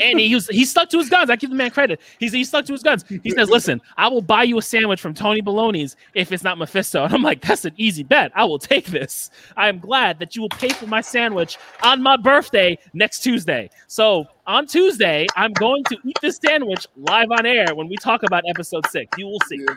[0.00, 1.30] and he was he stuck to his guns.
[1.30, 2.00] I give the man credit.
[2.18, 3.04] He's he stuck to his guns.
[3.08, 6.58] He says, "Listen, I will buy you a sandwich from Tony Baloney's if it's not
[6.58, 8.32] Mephisto." And I'm like, "That's an easy bet.
[8.34, 9.30] I will take this.
[9.56, 13.70] I am glad that you will pay for my sandwich on my birthday next Tuesday."
[13.88, 18.22] So on Tuesday, I'm going to eat this sandwich live on air when we talk
[18.24, 19.08] about episode six.
[19.18, 19.58] You will see.
[19.64, 19.76] 'Cause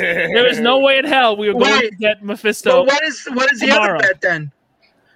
[0.00, 1.90] There is no way in hell we are going Wait.
[1.90, 2.70] to get Mephisto.
[2.70, 4.50] So what is what is the other bet then?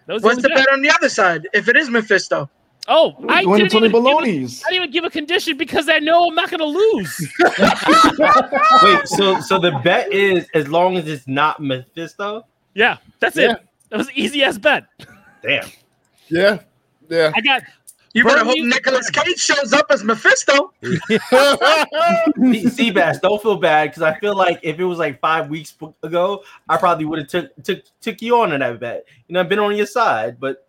[0.06, 0.58] That was What's the bet.
[0.58, 1.48] bet on the other side?
[1.52, 2.48] If it is Mephisto,
[2.88, 5.10] Oh, We're I going to didn't Tony even give a- I didn't even give a
[5.10, 7.32] condition because I know I'm not going to lose.
[8.82, 12.46] Wait, so so the bet is as long as it's not Mephisto.
[12.74, 13.52] Yeah, that's Yeah.
[13.52, 13.58] it.
[13.90, 14.84] That was an easy ass bet.
[15.42, 15.68] Damn.
[16.28, 16.58] yeah,
[17.08, 17.32] yeah.
[17.34, 17.62] I got
[18.12, 20.72] you better Burn hope you- Nicolas Cage shows up as Mephisto.
[20.82, 25.74] See- Seabass, don't feel bad because I feel like if it was like five weeks
[26.02, 29.04] ago, I probably would have took took took you on in that bet.
[29.28, 30.66] You know, I've been on your side, but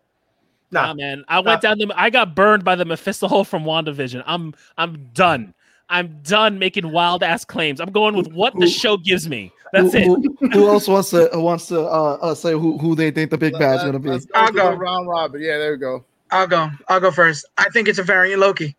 [0.70, 0.94] nah, nah.
[0.94, 1.24] man.
[1.28, 1.92] I went down the.
[1.96, 4.22] I got burned by the Mephisto hole from WandaVision.
[4.26, 5.54] I'm I'm done.
[5.88, 7.80] I'm done making wild ass claims.
[7.80, 9.52] I'm going with what the show gives me.
[9.72, 10.06] That's who, it.
[10.40, 13.38] Who, who else wants to wants to uh, uh, say who, who they think the
[13.38, 14.10] big bad's gonna be?
[14.10, 14.62] Let's I'll go.
[14.62, 14.70] go.
[14.70, 15.42] to Round robin.
[15.42, 16.04] Yeah, there we go.
[16.32, 16.70] I'll go.
[16.88, 17.46] I'll go first.
[17.58, 18.74] I think it's a variant Loki.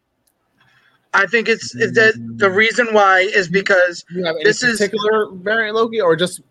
[1.13, 4.79] I think it's, it's the the reason why is because You have any This is-
[4.79, 6.41] particular variant Loki, or just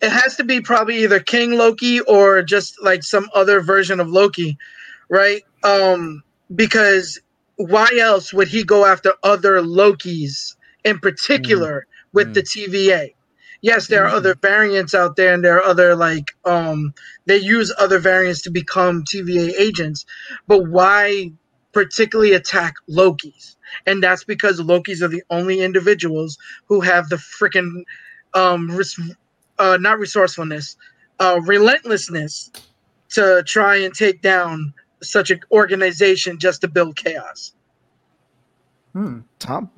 [0.00, 4.08] it has to be probably either King Loki or just like some other version of
[4.08, 4.56] Loki,
[5.08, 5.42] right?
[5.64, 6.22] Um,
[6.54, 7.18] because
[7.56, 12.34] why else would he go after other Lokis in particular with Mm.
[12.34, 13.14] the TVA?
[13.66, 16.94] Yes, there are other variants out there, and there are other like um
[17.24, 20.06] they use other variants to become TVA agents,
[20.46, 21.32] but why
[21.72, 23.56] particularly attack Lokis?
[23.84, 27.82] And that's because Lokis are the only individuals who have the freaking
[28.34, 29.00] um res-
[29.58, 30.76] uh not resourcefulness,
[31.18, 32.52] uh relentlessness
[33.14, 37.52] to try and take down such an organization just to build chaos.
[38.92, 39.22] Hmm.
[39.40, 39.70] Tom,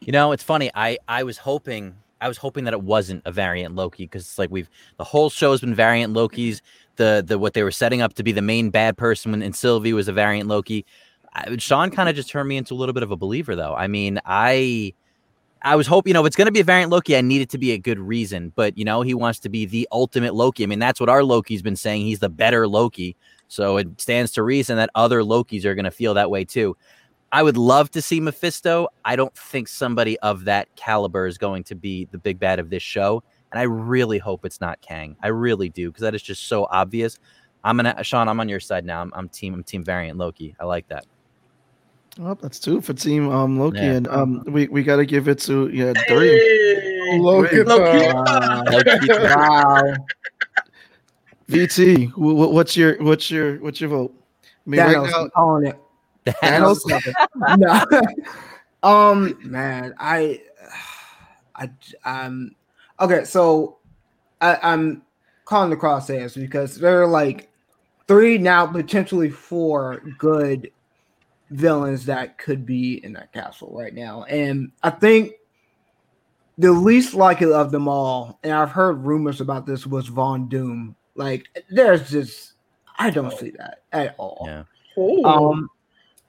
[0.00, 0.70] You know, it's funny.
[0.74, 4.38] I I was hoping I was hoping that it wasn't a variant Loki because it's
[4.38, 6.56] like we've the whole show's been variant Lokis.
[6.56, 6.64] Mm-hmm.
[6.96, 9.54] The the what they were setting up to be the main bad person when and
[9.54, 10.84] Sylvie was a variant Loki.
[11.32, 13.74] I, Sean kind of just turned me into a little bit of a believer, though.
[13.74, 14.94] I mean, I
[15.62, 17.40] I was hoping, you know, if it's going to be a variant Loki, I need
[17.40, 18.52] it to be a good reason.
[18.56, 20.64] But you know, he wants to be the ultimate Loki.
[20.64, 22.02] I mean, that's what our Loki's been saying.
[22.02, 23.16] He's the better Loki.
[23.48, 26.76] So it stands to reason that other Lokis are going to feel that way too.
[27.30, 28.88] I would love to see Mephisto.
[29.04, 32.70] I don't think somebody of that caliber is going to be the big bad of
[32.70, 33.22] this show.
[33.52, 35.16] And I really hope it's not Kang.
[35.22, 37.18] I really do, because that is just so obvious.
[37.64, 39.00] I'm gonna Sean, I'm on your side now.
[39.02, 40.54] I'm, I'm team I'm team variant Loki.
[40.60, 41.04] I like that.
[42.20, 43.92] oh, that's two for Team um, Loki, Yeah.
[43.92, 46.36] and um, we, we got to give it to yeah Dorian.
[46.38, 47.62] Hey, Loki.
[47.62, 48.12] Loki.
[48.70, 49.08] Loki.
[49.24, 49.94] Wow.
[51.48, 54.14] VT, wh- wh- what's your what's your what's your vote?
[54.44, 55.78] I mean, Thanos, right I'm now, calling it.
[56.32, 56.80] Thanos.
[57.58, 58.02] no.
[58.88, 60.40] um, man, I,
[61.54, 61.70] I,
[62.04, 62.54] I'm
[63.00, 63.24] okay.
[63.24, 63.78] So,
[64.40, 65.02] I, I'm
[65.44, 67.50] calling the crosshairs because there are like
[68.06, 70.70] three now, potentially four good
[71.50, 75.32] villains that could be in that castle right now, and I think
[76.58, 80.96] the least likely of them all, and I've heard rumors about this, was Von Doom.
[81.14, 82.54] Like, there's just
[82.98, 84.44] I don't see that at all.
[84.44, 84.64] Yeah.
[85.24, 85.70] Um,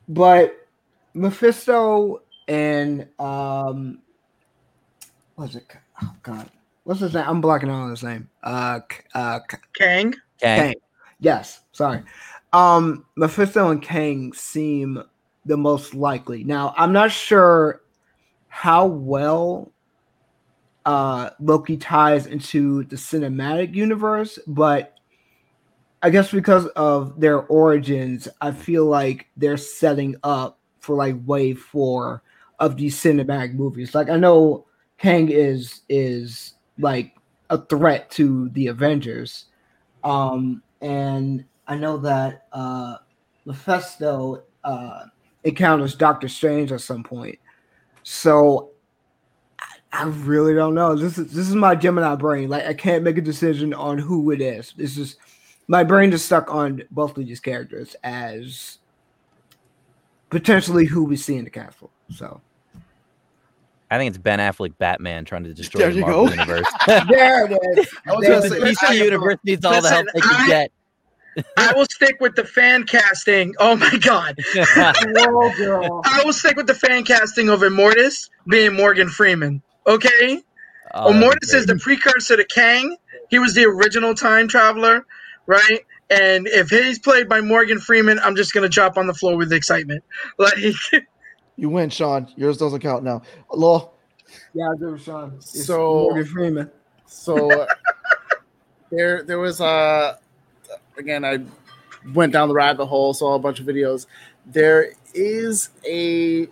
[0.09, 0.67] but
[1.13, 3.99] Mephisto and um,
[5.35, 5.65] what's it?
[6.01, 6.49] Oh God,
[6.83, 7.25] what's his name?
[7.27, 8.29] I'm blocking out on his name.
[8.43, 8.79] Uh,
[9.13, 10.13] uh, K- Kang.
[10.39, 10.57] Kang.
[10.57, 10.75] Kang.
[11.19, 12.01] Yes, sorry.
[12.53, 15.03] Um, Mephisto and Kang seem
[15.45, 16.43] the most likely.
[16.43, 17.81] Now, I'm not sure
[18.47, 19.71] how well
[20.85, 24.98] uh Loki ties into the cinematic universe, but
[26.01, 31.59] I guess because of their origins, I feel like they're setting up for like wave
[31.59, 32.23] four
[32.59, 33.93] of these cinematic movies.
[33.93, 34.65] Like I know
[34.97, 37.15] Kang is is like
[37.49, 39.45] a threat to the Avengers.
[40.03, 42.97] Um and I know that uh
[44.63, 45.05] uh
[45.43, 47.39] encounters Doctor Strange at some point.
[48.03, 48.71] So
[49.59, 50.95] I, I really don't know.
[50.95, 52.47] This is this is my Gemini brain.
[52.49, 54.73] Like I can't make a decision on who it is.
[54.77, 55.17] This is
[55.69, 58.79] my brain is stuck on both of these characters as
[60.29, 61.91] potentially who we see in the castle.
[62.13, 62.41] So
[63.91, 66.31] I think it's Ben Affleck Batman trying to destroy There the Marvel go.
[66.31, 66.65] universe.
[66.87, 67.89] there it is.
[68.07, 70.47] I was There gonna say, the DC universe needs all the help they can I-
[70.47, 70.71] get.
[71.55, 73.53] I will stick with the fan casting.
[73.59, 74.35] Oh my god.
[74.55, 76.01] Whoa, girl.
[76.03, 79.61] I will stick with the fan casting of Immortus being Morgan Freeman.
[79.87, 80.41] Okay?
[80.95, 82.97] Oh, that'd Immortus is the precursor to Kang.
[83.29, 85.05] He was the original time traveler,
[85.49, 85.83] right?
[86.11, 89.51] And if he's played by Morgan Freeman, I'm just gonna drop on the floor with
[89.51, 90.03] excitement.
[90.37, 90.57] Like
[91.55, 92.31] You win, Sean.
[92.37, 93.23] Yours doesn't count now.
[93.53, 93.89] Law.
[94.53, 95.33] Yeah, there was Sean.
[95.37, 96.71] It's So- Morgan Freeman.
[97.07, 97.65] So
[98.91, 100.17] there, there was uh
[100.97, 101.25] again.
[101.25, 101.39] I
[102.13, 104.05] went down the rabbit hole, saw a bunch of videos.
[104.45, 106.43] There is a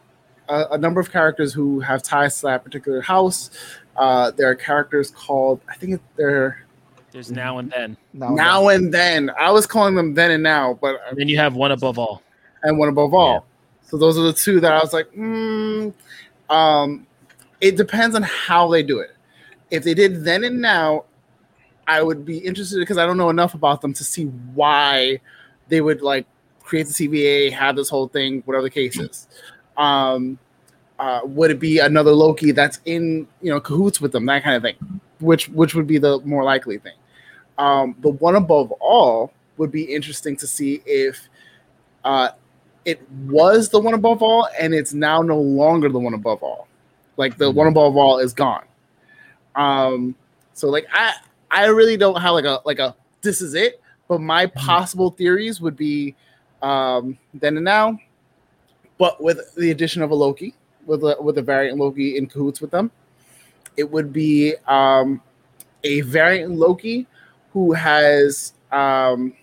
[0.50, 3.52] a, a number of characters who have ties to that particular house.
[3.95, 6.66] Uh, there are characters called I think they're
[7.12, 7.97] There's now and then.
[8.14, 9.32] Now, now and then.
[9.39, 12.22] I was calling them then and now, but And then you have one above all.
[12.64, 13.45] and one above all.
[13.84, 15.93] So those are the two that I was like, mm,
[16.49, 17.08] um,
[17.62, 19.16] it depends on how they do it.
[19.72, 21.05] If they did then and now,
[21.88, 25.22] I would be interested because I don't know enough about them to see why
[25.70, 26.26] they would like
[26.62, 29.28] create the TVA, have this whole thing, whatever the case is.
[29.78, 30.38] Um,
[30.99, 34.55] uh, would it be another Loki that's in you know cahoots with them, that kind
[34.58, 36.95] of thing, which which would be the more likely thing.
[37.57, 41.28] Um, the one above all would be interesting to see if
[42.03, 42.30] uh,
[42.86, 46.68] it was the one above all and it's now no longer the one above all.
[47.18, 48.63] Like the one above all is gone.
[49.55, 50.15] Um
[50.57, 51.13] so like i
[51.51, 55.61] i really don't have like a like a this is it but my possible theories
[55.61, 56.15] would be
[56.61, 57.97] um then and now
[58.97, 60.55] but with the addition of a loki
[60.88, 62.89] with a with a variant loki in cahoots with them
[63.78, 65.21] it would be um
[65.84, 67.07] a variant loki
[67.53, 69.34] who has um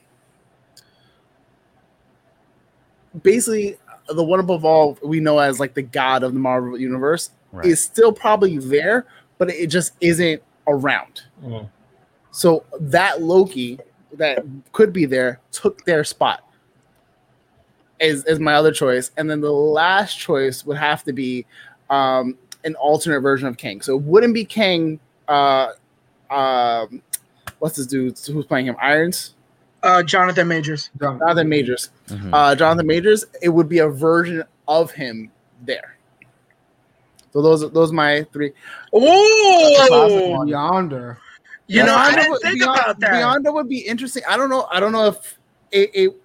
[3.23, 3.79] basically
[4.09, 7.67] the one above all we know as like the god of the Marvel universe Right.
[7.67, 9.07] is still probably there,
[9.39, 11.23] but it just isn't around.
[11.41, 11.69] Mhm.
[12.33, 13.79] So that Loki
[14.15, 16.43] that could be there took their spot.
[18.01, 21.47] Is is my other choice, and then the last choice would have to be
[21.91, 23.81] um, an alternate version of Kang.
[23.83, 24.99] So it wouldn't be Kang.
[25.29, 25.69] Uh,
[26.31, 27.03] um,
[27.59, 28.77] what's this dude who's playing him?
[28.81, 29.35] Irons.
[29.83, 30.91] uh, Jonathan Majors.
[30.99, 31.91] Jonathan Majors.
[32.09, 32.31] Mhm.
[32.33, 33.25] Uh, Jonathan Majors.
[33.43, 35.31] It would be a version of him
[35.63, 35.97] there.
[37.33, 38.53] So those those are my three.
[38.93, 41.19] Oh, Yonder.
[41.67, 43.11] you know, I Beyonder didn't would- think Beyond- about that.
[43.13, 44.23] Beyonder would be interesting.
[44.29, 44.67] I don't know.
[44.71, 45.39] I don't know if
[45.71, 45.91] it.
[45.95, 46.21] it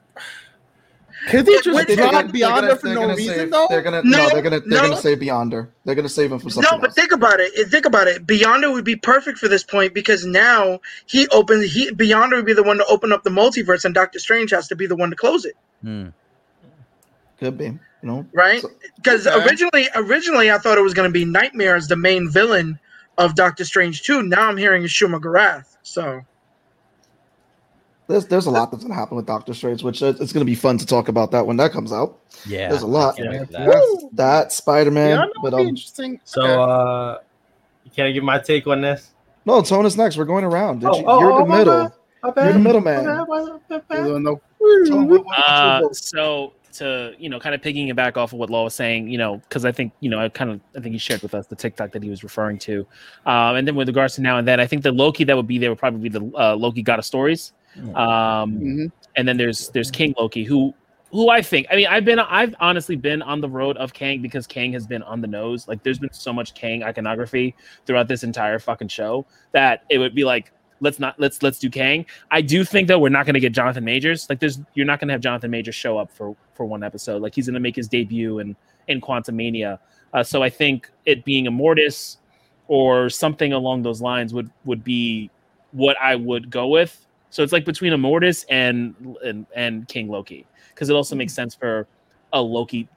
[1.28, 3.68] could they just would- They're drop gonna- they're gonna- for no gonna reason save- though?
[3.70, 4.90] They're gonna No, no, they're gonna they're no.
[4.90, 5.68] gonna save Beyonder.
[5.86, 6.96] They're gonna save him from something No, but else.
[6.96, 7.52] think about it.
[7.70, 8.26] Think about it.
[8.26, 11.72] Beyonder would be perfect for this point because now he opens.
[11.74, 14.68] He Beyonder would be the one to open up the multiverse, and Doctor Strange has
[14.70, 16.08] to be the one to close it, Hmm.
[17.40, 17.66] Could be.
[17.66, 18.26] You know.
[18.34, 18.62] right?
[18.62, 19.46] So- Because Okay.
[19.46, 22.80] originally, originally I thought it was going to be Nightmare as the main villain
[23.18, 24.24] of Doctor Strange too.
[24.24, 25.66] Now I'm hearing Shuma-Gorath.
[25.84, 26.22] So
[28.10, 30.55] There's there's a lot that's gonna happen with Doctor Strange, which uh, it's gonna be
[30.55, 32.18] fun to talk about that when that comes out.
[32.47, 32.68] Yeah.
[32.70, 33.14] There's a lot.
[33.14, 34.10] I can't wait for that.
[34.14, 36.20] That Spider Man, Beyonder but would be um, interesting.
[36.24, 36.53] So, Okay.
[36.55, 37.18] uh,
[37.95, 39.12] can I give my take on this?
[39.45, 40.18] no, Tone is next.
[40.18, 40.80] We're going around.
[40.80, 41.84] Did Oh, you, oh, you're oh, the my middle.
[41.84, 41.93] bad.
[42.24, 42.43] My bad.
[42.45, 43.07] You're the middleman.
[45.38, 48.76] Uh, so to you know, kind of picking it back off of what Law was
[48.76, 51.22] saying, you know, because I think you know, I kind of I think he shared
[51.22, 52.86] with us the TikTok that he was referring to,
[53.26, 55.47] um, and then with regards to now and then, I think the Loki that would
[55.47, 57.53] be there would probably be the uh, Loki God of Stories,
[57.96, 58.92] um, Mhm.
[59.16, 60.74] and then there's there's King Loki who
[61.12, 64.22] who I think I mean I've been I've honestly been on the road of Kang
[64.22, 67.56] because Kang has been on the nose like there's been so much Kang iconography
[67.86, 70.52] throughout this entire fucking show that it would be like
[70.82, 72.06] let's not let's let's do Kang.
[72.32, 74.30] I do think that we're not going to get Jonathan Majors.
[74.30, 77.22] Like there's you're not going to have Jonathan Majors show up for for one episode.
[77.22, 78.56] Like he's going to make his debut in
[78.88, 79.80] in Quantumania.
[80.14, 82.18] Uh, so I think it being Immortus
[82.68, 85.30] or something along those lines would would be
[85.72, 87.06] what I would go with.
[87.30, 91.56] So it's like between Immortus and and, and King Loki because it also makes sense
[91.56, 91.88] for
[92.34, 92.88] a Loki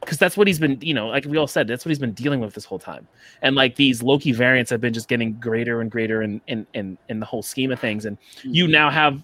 [0.00, 2.12] because that's what he's been you know like we all said that's what he's been
[2.12, 3.06] dealing with this whole time.
[3.42, 6.98] And like these Loki variants have been just getting greater and greater in in in,
[7.08, 8.04] in the whole scheme of things.
[8.04, 8.72] And you mm-hmm.
[8.72, 9.22] now have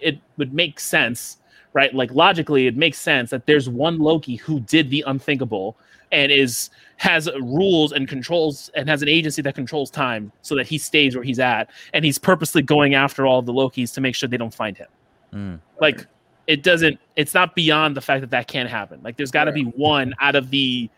[0.00, 1.38] it would make sense
[1.74, 1.92] right?
[1.92, 5.76] Like logically it makes sense that there's one Loki who did the unthinkable
[6.14, 10.66] and is has rules and controls and has an agency that controls time so that
[10.66, 11.68] he stays where he's at.
[11.92, 14.86] And he's purposely going after all the lokis to make sure they don't find him.
[15.34, 15.58] Mm.
[15.80, 16.06] like
[16.46, 19.00] it doesn't it's not beyond the fact that that can't happen.
[19.02, 20.88] Like there's got to be one out of the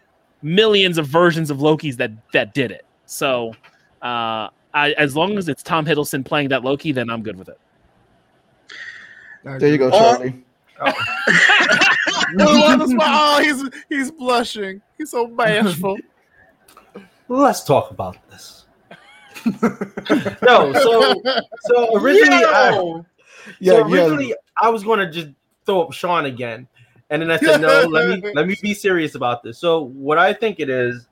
[0.43, 2.85] millions of versions of lokis that that did it.
[3.07, 3.53] So
[4.03, 7.49] uh I, as long as it's tom hiddleston playing that loki then i'm good with
[7.49, 7.59] it.
[9.43, 9.91] There you go,
[10.79, 10.93] Oh.
[12.39, 12.97] Charlie.
[13.01, 14.81] oh, he's he's blushing.
[14.99, 15.97] He's so bashful.
[17.29, 18.66] Let's talk about this.
[20.43, 21.22] no, so
[21.61, 23.03] so originally, I,
[23.61, 24.05] Yeah, so yeah.
[24.07, 25.29] originally I was going to just
[25.66, 26.66] throw up Sean again,
[27.11, 27.83] and then I said no.
[27.83, 29.59] let me let me be serious about this.
[29.59, 31.07] So what I think it is.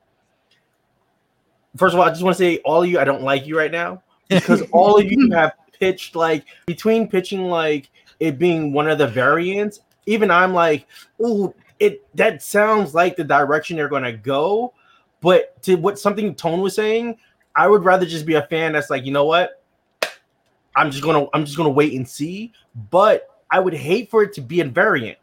[1.77, 3.57] First of all, I just want to say all of you, I don't like you
[3.57, 7.89] right now because all of you have pitched like between pitching like
[8.19, 9.81] it being one of the variants.
[10.05, 10.87] Even I'm like,
[11.21, 14.73] oh, it that sounds like the direction they're going to go.
[15.21, 17.17] But to what something Tone was saying,
[17.55, 19.63] I would rather just be a fan that's like, you know what,
[20.75, 22.53] I'm just gonna I'm just gonna wait and see.
[22.91, 25.15] But I would hate for it to be invariant.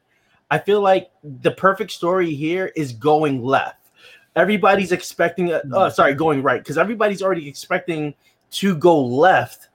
[0.50, 3.90] I feel like the perfect story here is going left.
[4.34, 8.14] Everybody's expecting, a, uh, sorry, going right because everybody's already expecting
[8.52, 9.68] to go left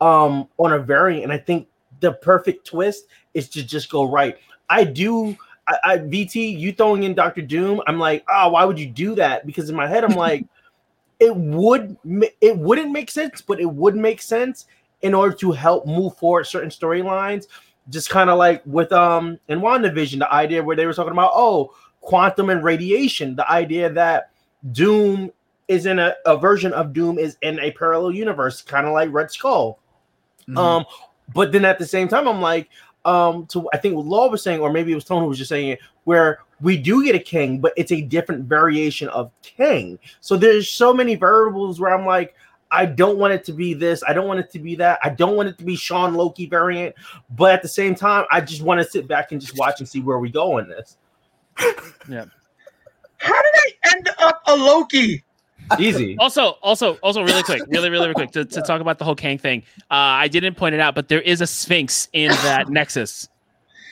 [0.00, 1.68] um, on a variant, and I think
[2.00, 4.36] the perfect twist is to just go right.
[4.68, 5.36] I do.
[5.66, 9.14] I, I VT, you throwing in Doctor Doom, I'm like, oh, why would you do
[9.16, 9.46] that?
[9.46, 10.46] Because in my head, I'm like,
[11.18, 11.96] it would
[12.40, 14.66] it wouldn't make sense, but it would make sense
[15.02, 17.46] in order to help move forward certain storylines.
[17.90, 21.32] Just kind of like with um in WandaVision, the idea where they were talking about
[21.34, 24.30] oh quantum and radiation, the idea that
[24.72, 25.30] Doom
[25.68, 29.12] is in a, a version of Doom is in a parallel universe, kind of like
[29.12, 29.78] Red Skull.
[30.56, 30.84] Um,
[31.32, 32.68] but then at the same time, I'm like,
[33.04, 35.38] um, to I think what Law was saying, or maybe it was Tony who was
[35.38, 39.30] just saying it, where we do get a king, but it's a different variation of
[39.42, 39.98] king.
[40.20, 42.34] So there's so many variables where I'm like,
[42.70, 45.08] I don't want it to be this, I don't want it to be that, I
[45.10, 46.94] don't want it to be Sean Loki variant,
[47.30, 49.88] but at the same time, I just want to sit back and just watch and
[49.88, 50.96] see where we go in this.
[52.08, 52.26] Yeah.
[53.16, 55.24] How did I end up a Loki?
[55.78, 56.16] Easy.
[56.18, 59.14] Also, also, also, really quick, really, really, really quick to, to talk about the whole
[59.14, 59.62] Kang thing.
[59.82, 63.28] Uh, I didn't point it out, but there is a Sphinx in that Nexus.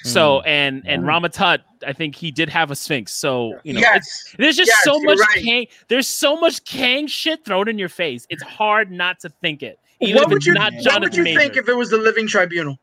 [0.05, 3.13] So and and Rama-Tut, I think he did have a Sphinx.
[3.13, 4.35] So you know, yes.
[4.39, 5.45] there's just Yes, so much right.
[5.45, 5.67] Kang.
[5.89, 8.27] There's so much Kang shit thrown in your face.
[8.31, 11.17] It's hard not to think it, even What if would it's you not What would
[11.17, 11.41] you Major.
[11.41, 12.79] think if it was the Living Tribunal?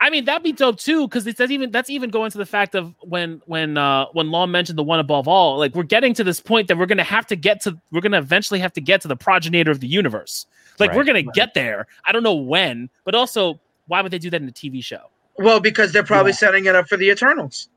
[0.00, 2.74] I mean, that'd be dope too, because that's even that's even going to the fact
[2.74, 6.24] of when when uh when Law mentioned the one above all, like we're getting to
[6.24, 9.00] this point that we're gonna have to get to we're gonna eventually have to get
[9.02, 10.46] to the progenitor of the universe.
[10.78, 11.86] Like we're gonna get there.
[12.04, 15.10] I don't know when, but also why would they do that in a TV show?
[15.36, 17.68] Well, because they're probably setting it up for the Eternals.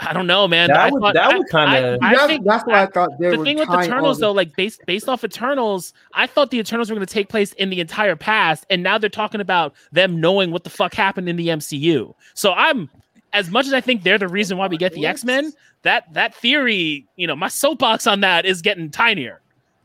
[0.00, 0.68] I don't know, man.
[0.68, 2.86] That I would- thought- that I- would kinda- I, I that's, think that's what I
[2.86, 5.24] thought they the were thing with tying all Eternals the- though, like based based off
[5.24, 8.82] Eternals, I thought the Eternals were going to take place in the entire past, and
[8.82, 12.14] now they're talking about them knowing what the fuck happened in the MCU.
[12.34, 12.88] So I'm,
[13.32, 16.12] as much as I think they're the reason why we get the X Men, that
[16.14, 19.40] that theory, you know, my soapbox on that is getting tinier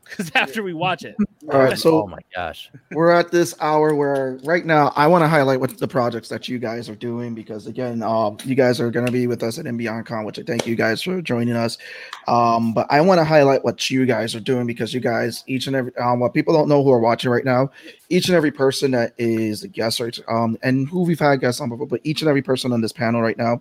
[0.08, 1.16] because after we watch it,
[1.52, 2.70] All right, so oh my gosh.
[2.90, 6.48] we're at this hour where right now I want to highlight what the projects that
[6.48, 9.58] you guys are doing because again, um, you guys are going to be with us
[9.58, 9.64] at
[10.06, 11.78] Con, which I thank you guys for joining us.
[12.26, 15.66] Um, but I want to highlight what you guys are doing because you guys, each
[15.66, 17.70] and every, um, what people don't know who are watching right now,
[18.08, 21.60] each and every person that is a guest, right, um, and who we've had guests
[21.60, 23.60] on before, but each and every person on this panel right now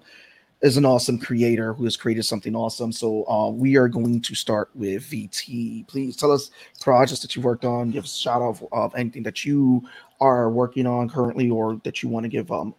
[0.65, 2.91] is an awesome creator who has created something awesome.
[2.91, 5.85] So uh, we are going to start with VT.
[5.87, 6.49] Please tell us
[6.81, 7.91] projects that you worked on.
[7.91, 9.87] Give us a shout out of anything that you
[10.19, 12.73] are working on currently, or that you want to give um,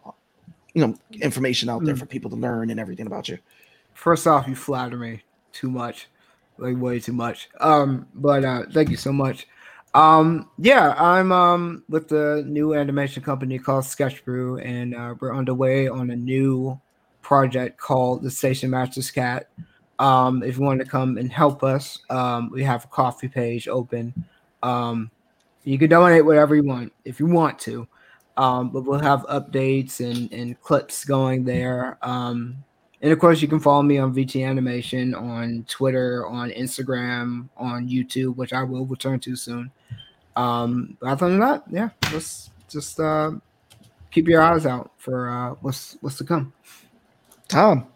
[0.73, 1.99] you know, information out there Mm.
[1.99, 3.37] for people to learn and everything about you.
[3.93, 5.21] First off, you flatter me
[5.53, 6.07] too much,
[6.57, 7.49] like way too much.
[7.61, 9.47] Um, but uh, thank you so much.
[9.93, 15.33] Um, yeah, I'm um with the new animation company called Sketch Brew, and uh, we're
[15.33, 16.79] underway on a new
[17.27, 19.49] project called the Station Masters Cat.
[19.99, 23.67] Um, if you want to come and help us, um, we have a Ko-fi page
[23.67, 24.13] open.
[24.63, 25.11] Um,
[25.65, 27.85] you can donate whatever you want if you want to.
[28.37, 31.97] Um, but we'll have updates and, and clips going there.
[32.01, 32.63] Um,
[33.01, 37.89] and of course, you can follow me on VT Animation on Twitter, on Instagram, on
[37.89, 39.69] YouTube, which I will return to soon.
[40.37, 43.31] Um, but other than that, yeah, let's just uh,
[44.11, 46.53] keep your eyes out for uh, what's what's to come.
[47.49, 47.87] Tom,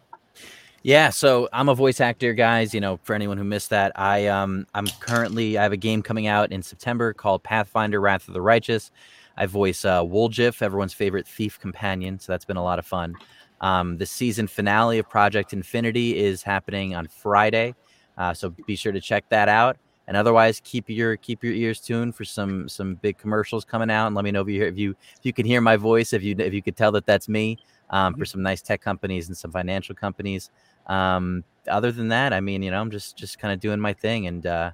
[0.84, 2.74] Yeah, so I'm a voice actor, guys.
[2.74, 6.02] You know, for anyone who missed that, I um I'm currently I have a game
[6.02, 8.92] coming out in September called Pathfinder: Wrath of the Righteous.
[9.38, 13.16] I voice uh, Woljif, everyone's favorite thief companion, so that's been a lot of fun.
[13.62, 17.76] Um, the season finale of Project Infinity is happening on Friday,
[18.18, 19.78] uh, so be sure to check that out.
[20.08, 24.08] And otherwise, keep your keep your ears tuned for some some big commercials coming out.
[24.08, 26.12] And let me know if you hear, if you if you can hear my voice,
[26.12, 27.60] if you if you could tell that that's me
[27.92, 30.50] um, for some nice tech companies and some financial companies
[30.88, 33.94] um other than that i mean you know i'm just just kind of doing my
[33.94, 34.72] thing and uh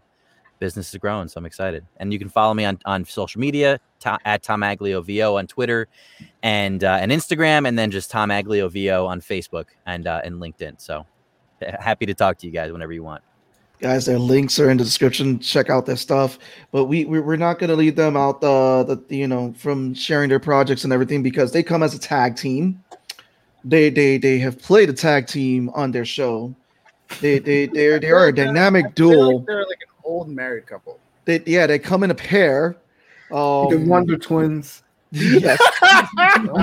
[0.59, 1.27] business is growing.
[1.27, 1.85] So I'm excited.
[1.97, 5.47] And you can follow me on, on social media to, at Tom Aglio VO on
[5.47, 5.87] Twitter
[6.43, 10.35] and uh, and Instagram, and then just Tom Aglio VO on Facebook and uh, and
[10.35, 10.79] LinkedIn.
[10.81, 11.05] So
[11.79, 13.23] happy to talk to you guys whenever you want.
[13.81, 16.37] guys their links are in the description check out their stuff
[16.71, 19.93] but we, we we're not going to leave them out the, the you know from
[19.93, 22.79] sharing their projects and everything because they come as a tag team
[23.63, 26.53] they they they have played a tag team on their show
[27.21, 30.65] they they they're they are a dynamic They're duel like, they're like an old married
[30.67, 30.99] couple.
[31.25, 32.77] they yeah they come in a pair
[33.31, 34.83] um, the Wonder Twins.
[35.11, 35.59] yes.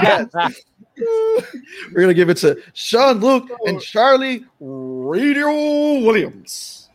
[0.02, 0.28] yes.
[1.92, 5.46] we're gonna give it to sean luke and charlie radio
[6.04, 6.88] williams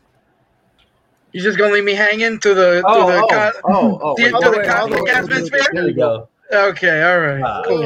[1.32, 4.16] You just gonna leave me hanging through the Oh, through the oh, co- oh, oh,
[4.16, 5.66] the- wait, through oh, the cosmic oh, atmosphere?
[5.74, 6.30] There you go.
[6.52, 7.62] Okay, all right, Ah.
[7.68, 7.84] cool.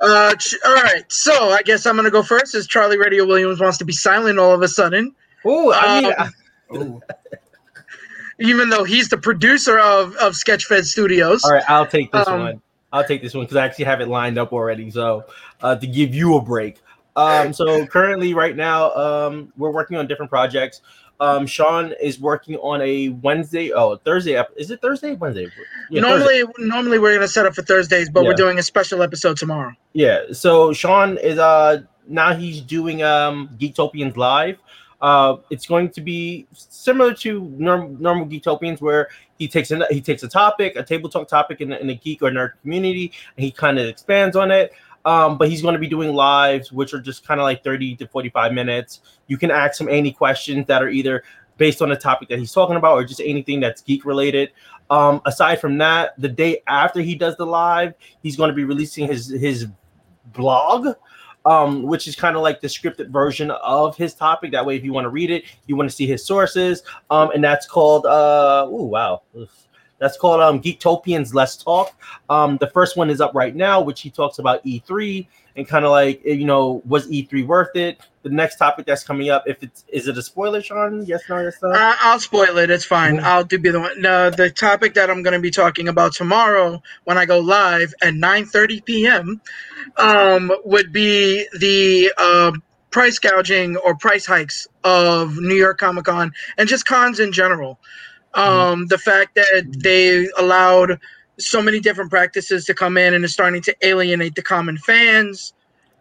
[0.00, 1.04] Uh, all right.
[1.08, 4.38] So I guess I'm gonna go first, as Charlie Radio Williams wants to be silent
[4.38, 5.14] all of a sudden.
[5.44, 6.12] Oh, I mean,
[6.70, 7.02] Um,
[8.38, 11.44] even though he's the producer of of Sketchfed Studios.
[11.44, 12.62] all right, I'll take this Um, one.
[12.92, 14.90] I'll take this one because I actually have it lined up already.
[14.90, 15.24] So
[15.60, 16.78] uh, to give you a break.
[17.16, 20.80] Um, so currently, right now, um, we're working on different projects.
[21.20, 24.42] Um, Sean is working on a Wednesday, oh Thursday.
[24.56, 25.12] Is it Thursday?
[25.14, 25.48] Wednesday?
[25.90, 26.40] Yeah, Thursday.
[26.42, 29.72] normally, normally we're gonna set up for Thursdays, but we're doing a special episode tomorrow.
[29.92, 30.20] Yeah.
[30.32, 34.58] So Sean is uh now he's doing um Geektopians live.
[35.02, 40.00] Uh, it's going to be similar to norm- normal Geektopians, where he takes a he
[40.00, 43.10] takes a topic, a table talk topic in, the- in the geek or nerd community,
[43.36, 44.72] and he kind of expands on it.
[45.04, 47.96] Um, but he's going to be doing lives, which are just kind of like thirty
[47.96, 49.00] to forty-five minutes.
[49.28, 51.22] You can ask him any questions that are either
[51.56, 54.52] based on the topic that he's talking about or just anything that's geek related.
[54.90, 58.64] Um, aside from that, the day after he does the live, he's going to be
[58.64, 59.66] releasing his his
[60.32, 60.88] blog
[61.44, 64.52] um, which is kind of like the scripted version of his topic.
[64.52, 67.30] That way, if you want to read it, you want to see his sources, um,
[67.30, 69.59] and that's called uh, oh wow, Oof.
[70.00, 71.94] That's called um, Geektopians Let's Talk.
[72.28, 75.84] Um, the first one is up right now, which he talks about E3 and kind
[75.84, 78.00] of like you know, was E3 worth it?
[78.22, 81.04] The next topic that's coming up, if it's is it a spoiler, Sean?
[81.06, 81.70] Yes, no, yes, no.
[81.70, 82.70] Uh, I'll spoil it.
[82.70, 83.20] It's fine.
[83.20, 84.00] I'll do be the one.
[84.00, 87.94] No, the topic that I'm going to be talking about tomorrow when I go live
[88.02, 89.40] at 9:30 p.m.
[89.96, 92.52] Um, would be the uh,
[92.90, 97.78] price gouging or price hikes of New York Comic Con and just cons in general.
[98.34, 100.98] Um, The fact that they allowed
[101.38, 105.54] so many different practices to come in and is starting to alienate the common fans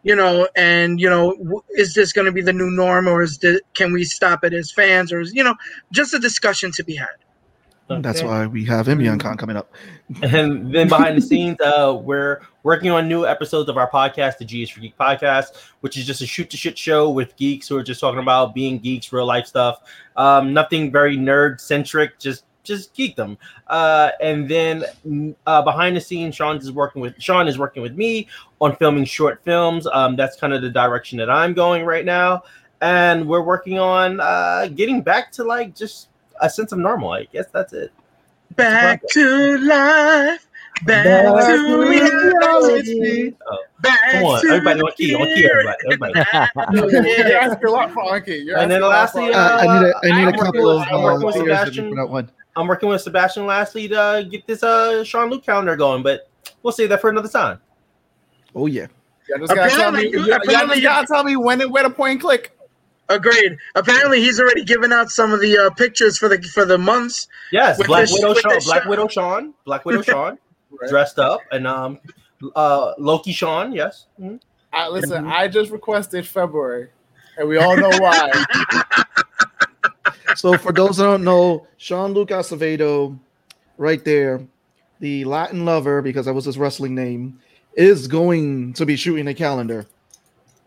[0.03, 3.37] you know and you know is this going to be the new norm or is
[3.39, 5.55] the, can we stop it as fans or is you know
[5.91, 7.07] just a discussion to be had.
[7.87, 9.73] That's why we have imbiancon coming up.
[10.21, 14.45] And then behind the scenes, uh, we're working on new episodes of our podcast, the
[14.45, 17.67] G is for Geek podcast, which is just a shoot to shit show with geeks
[17.67, 19.81] who are just talking about being geeks, real life stuff.
[20.15, 23.37] Um, nothing very nerd centric, just just geekdom.
[23.67, 27.81] Uh, and then mm, uh, behind the scenes, Sean is working with Sean is working
[27.81, 28.27] with me
[28.59, 29.87] on filming short films.
[29.87, 32.43] Um, that's kind of the direction that I'm going right now,
[32.81, 36.09] and we're working on uh, getting back to like just
[36.41, 37.11] a sense of normal.
[37.11, 37.91] I guess that's it.
[38.55, 40.48] back to life
[40.85, 45.49] back, Back to to reality Oh, back come on, to everybody on key, on key,
[45.49, 45.77] everybody.
[45.85, 46.93] everybody.
[47.29, 48.45] You're asking a lot for Anki.
[48.45, 50.33] You're And then asking a lot lastly, uh, Uh, I need a, I need I'm
[50.33, 51.89] a couple of I'm working uh, with beers Sebastian.
[51.89, 52.31] for that one.
[52.55, 56.29] I'm working with Sebastian lastly to uh, get this uh Sean Luke calendar going, but
[56.63, 57.59] we'll save that for another time.
[58.55, 58.87] Oh yeah.
[59.29, 60.07] Yeah, just gotta tell me.
[60.07, 62.21] Apparently you- Yeah, apparently just you- gotta tell me when and where to point and
[62.21, 62.57] click.
[63.09, 66.77] agreed apparently he's already given out some of the uh, pictures for the for the
[66.77, 68.89] months Yes, Black the- Widow Sean, the Black Sean.
[68.89, 70.37] Widow Sean, Black Widow Sean,
[70.71, 70.89] Right.
[70.89, 71.99] dressed up, and um,
[72.55, 73.71] uh, Loki Sean.
[73.71, 74.39] Yes, Mhm.
[74.71, 76.89] I, listen, I just requested February,
[77.37, 78.31] and we all know why.
[80.35, 83.19] So for those that don't know, Sean Luke Acevedo,
[83.77, 84.39] right there,
[85.01, 87.39] the Latin lover, because that was his wrestling name,
[87.73, 89.85] is going to be shooting a calendar.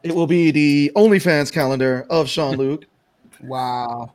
[0.02, 2.84] It will be the OnlyFans calendar of Sean Luke.
[3.44, 4.12] Wow.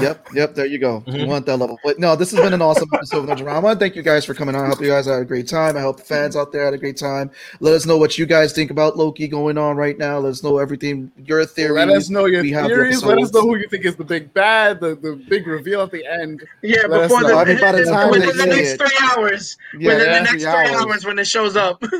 [0.00, 1.02] Yep, yep, there you go.
[1.06, 1.26] You Mhm.
[1.28, 1.78] want that level.
[1.84, 3.74] But no, this has been an awesome episode of No Drama.
[3.76, 4.64] Thank you guys for coming on.
[4.64, 5.76] I hope you guys had a great time.
[5.76, 7.30] I hope the fans out there had a great time.
[7.60, 10.18] Let us know what you guys think about Loki going on right now.
[10.18, 11.76] Let us know everything, your theories.
[11.76, 13.02] Let us know your We the theories.
[13.02, 15.90] Let us know who you think is the big bad, the, the big reveal at
[15.90, 16.42] the end.
[16.62, 19.56] yeah Let before the, I mean, by the time within the next it- three hours
[19.78, 20.70] Yeah, within the next three three hours.
[20.82, 21.82] hours when it shows up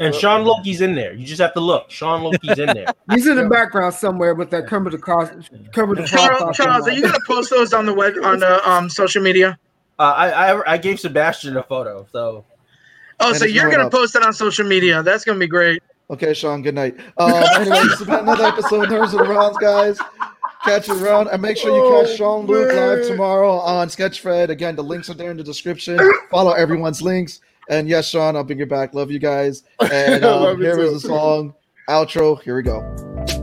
[0.00, 1.12] And Sean Loki's in there.
[1.12, 1.90] You just have to look.
[1.90, 2.86] Sean Loki's in there.
[3.10, 5.32] He's in the background somewhere with that cover the cost
[5.72, 8.88] cover the Charles, Charles are you gonna post those on the web on the um,
[8.88, 9.58] social media?
[9.98, 12.44] Uh, I, I I gave Sebastian a photo, so
[13.20, 13.92] Oh, and so you're gonna up.
[13.92, 15.02] post it on social media.
[15.02, 15.82] That's gonna be great.
[16.08, 16.62] Okay, Sean.
[16.62, 16.96] Good night.
[17.18, 19.98] Um, anyway, this is another episode of Nerds of the Rounds, guys.
[20.64, 24.48] Catch it around and make sure you catch oh, Sean Luke live tomorrow on Sketchfred.
[24.48, 25.98] Again, the links are there in the description.
[26.30, 27.40] Follow everyone's links.
[27.70, 28.94] And yes, Sean, I'll bring you back.
[28.94, 29.62] Love you guys.
[29.92, 31.54] And um, here is the song
[31.88, 32.42] outro.
[32.42, 33.39] Here we go.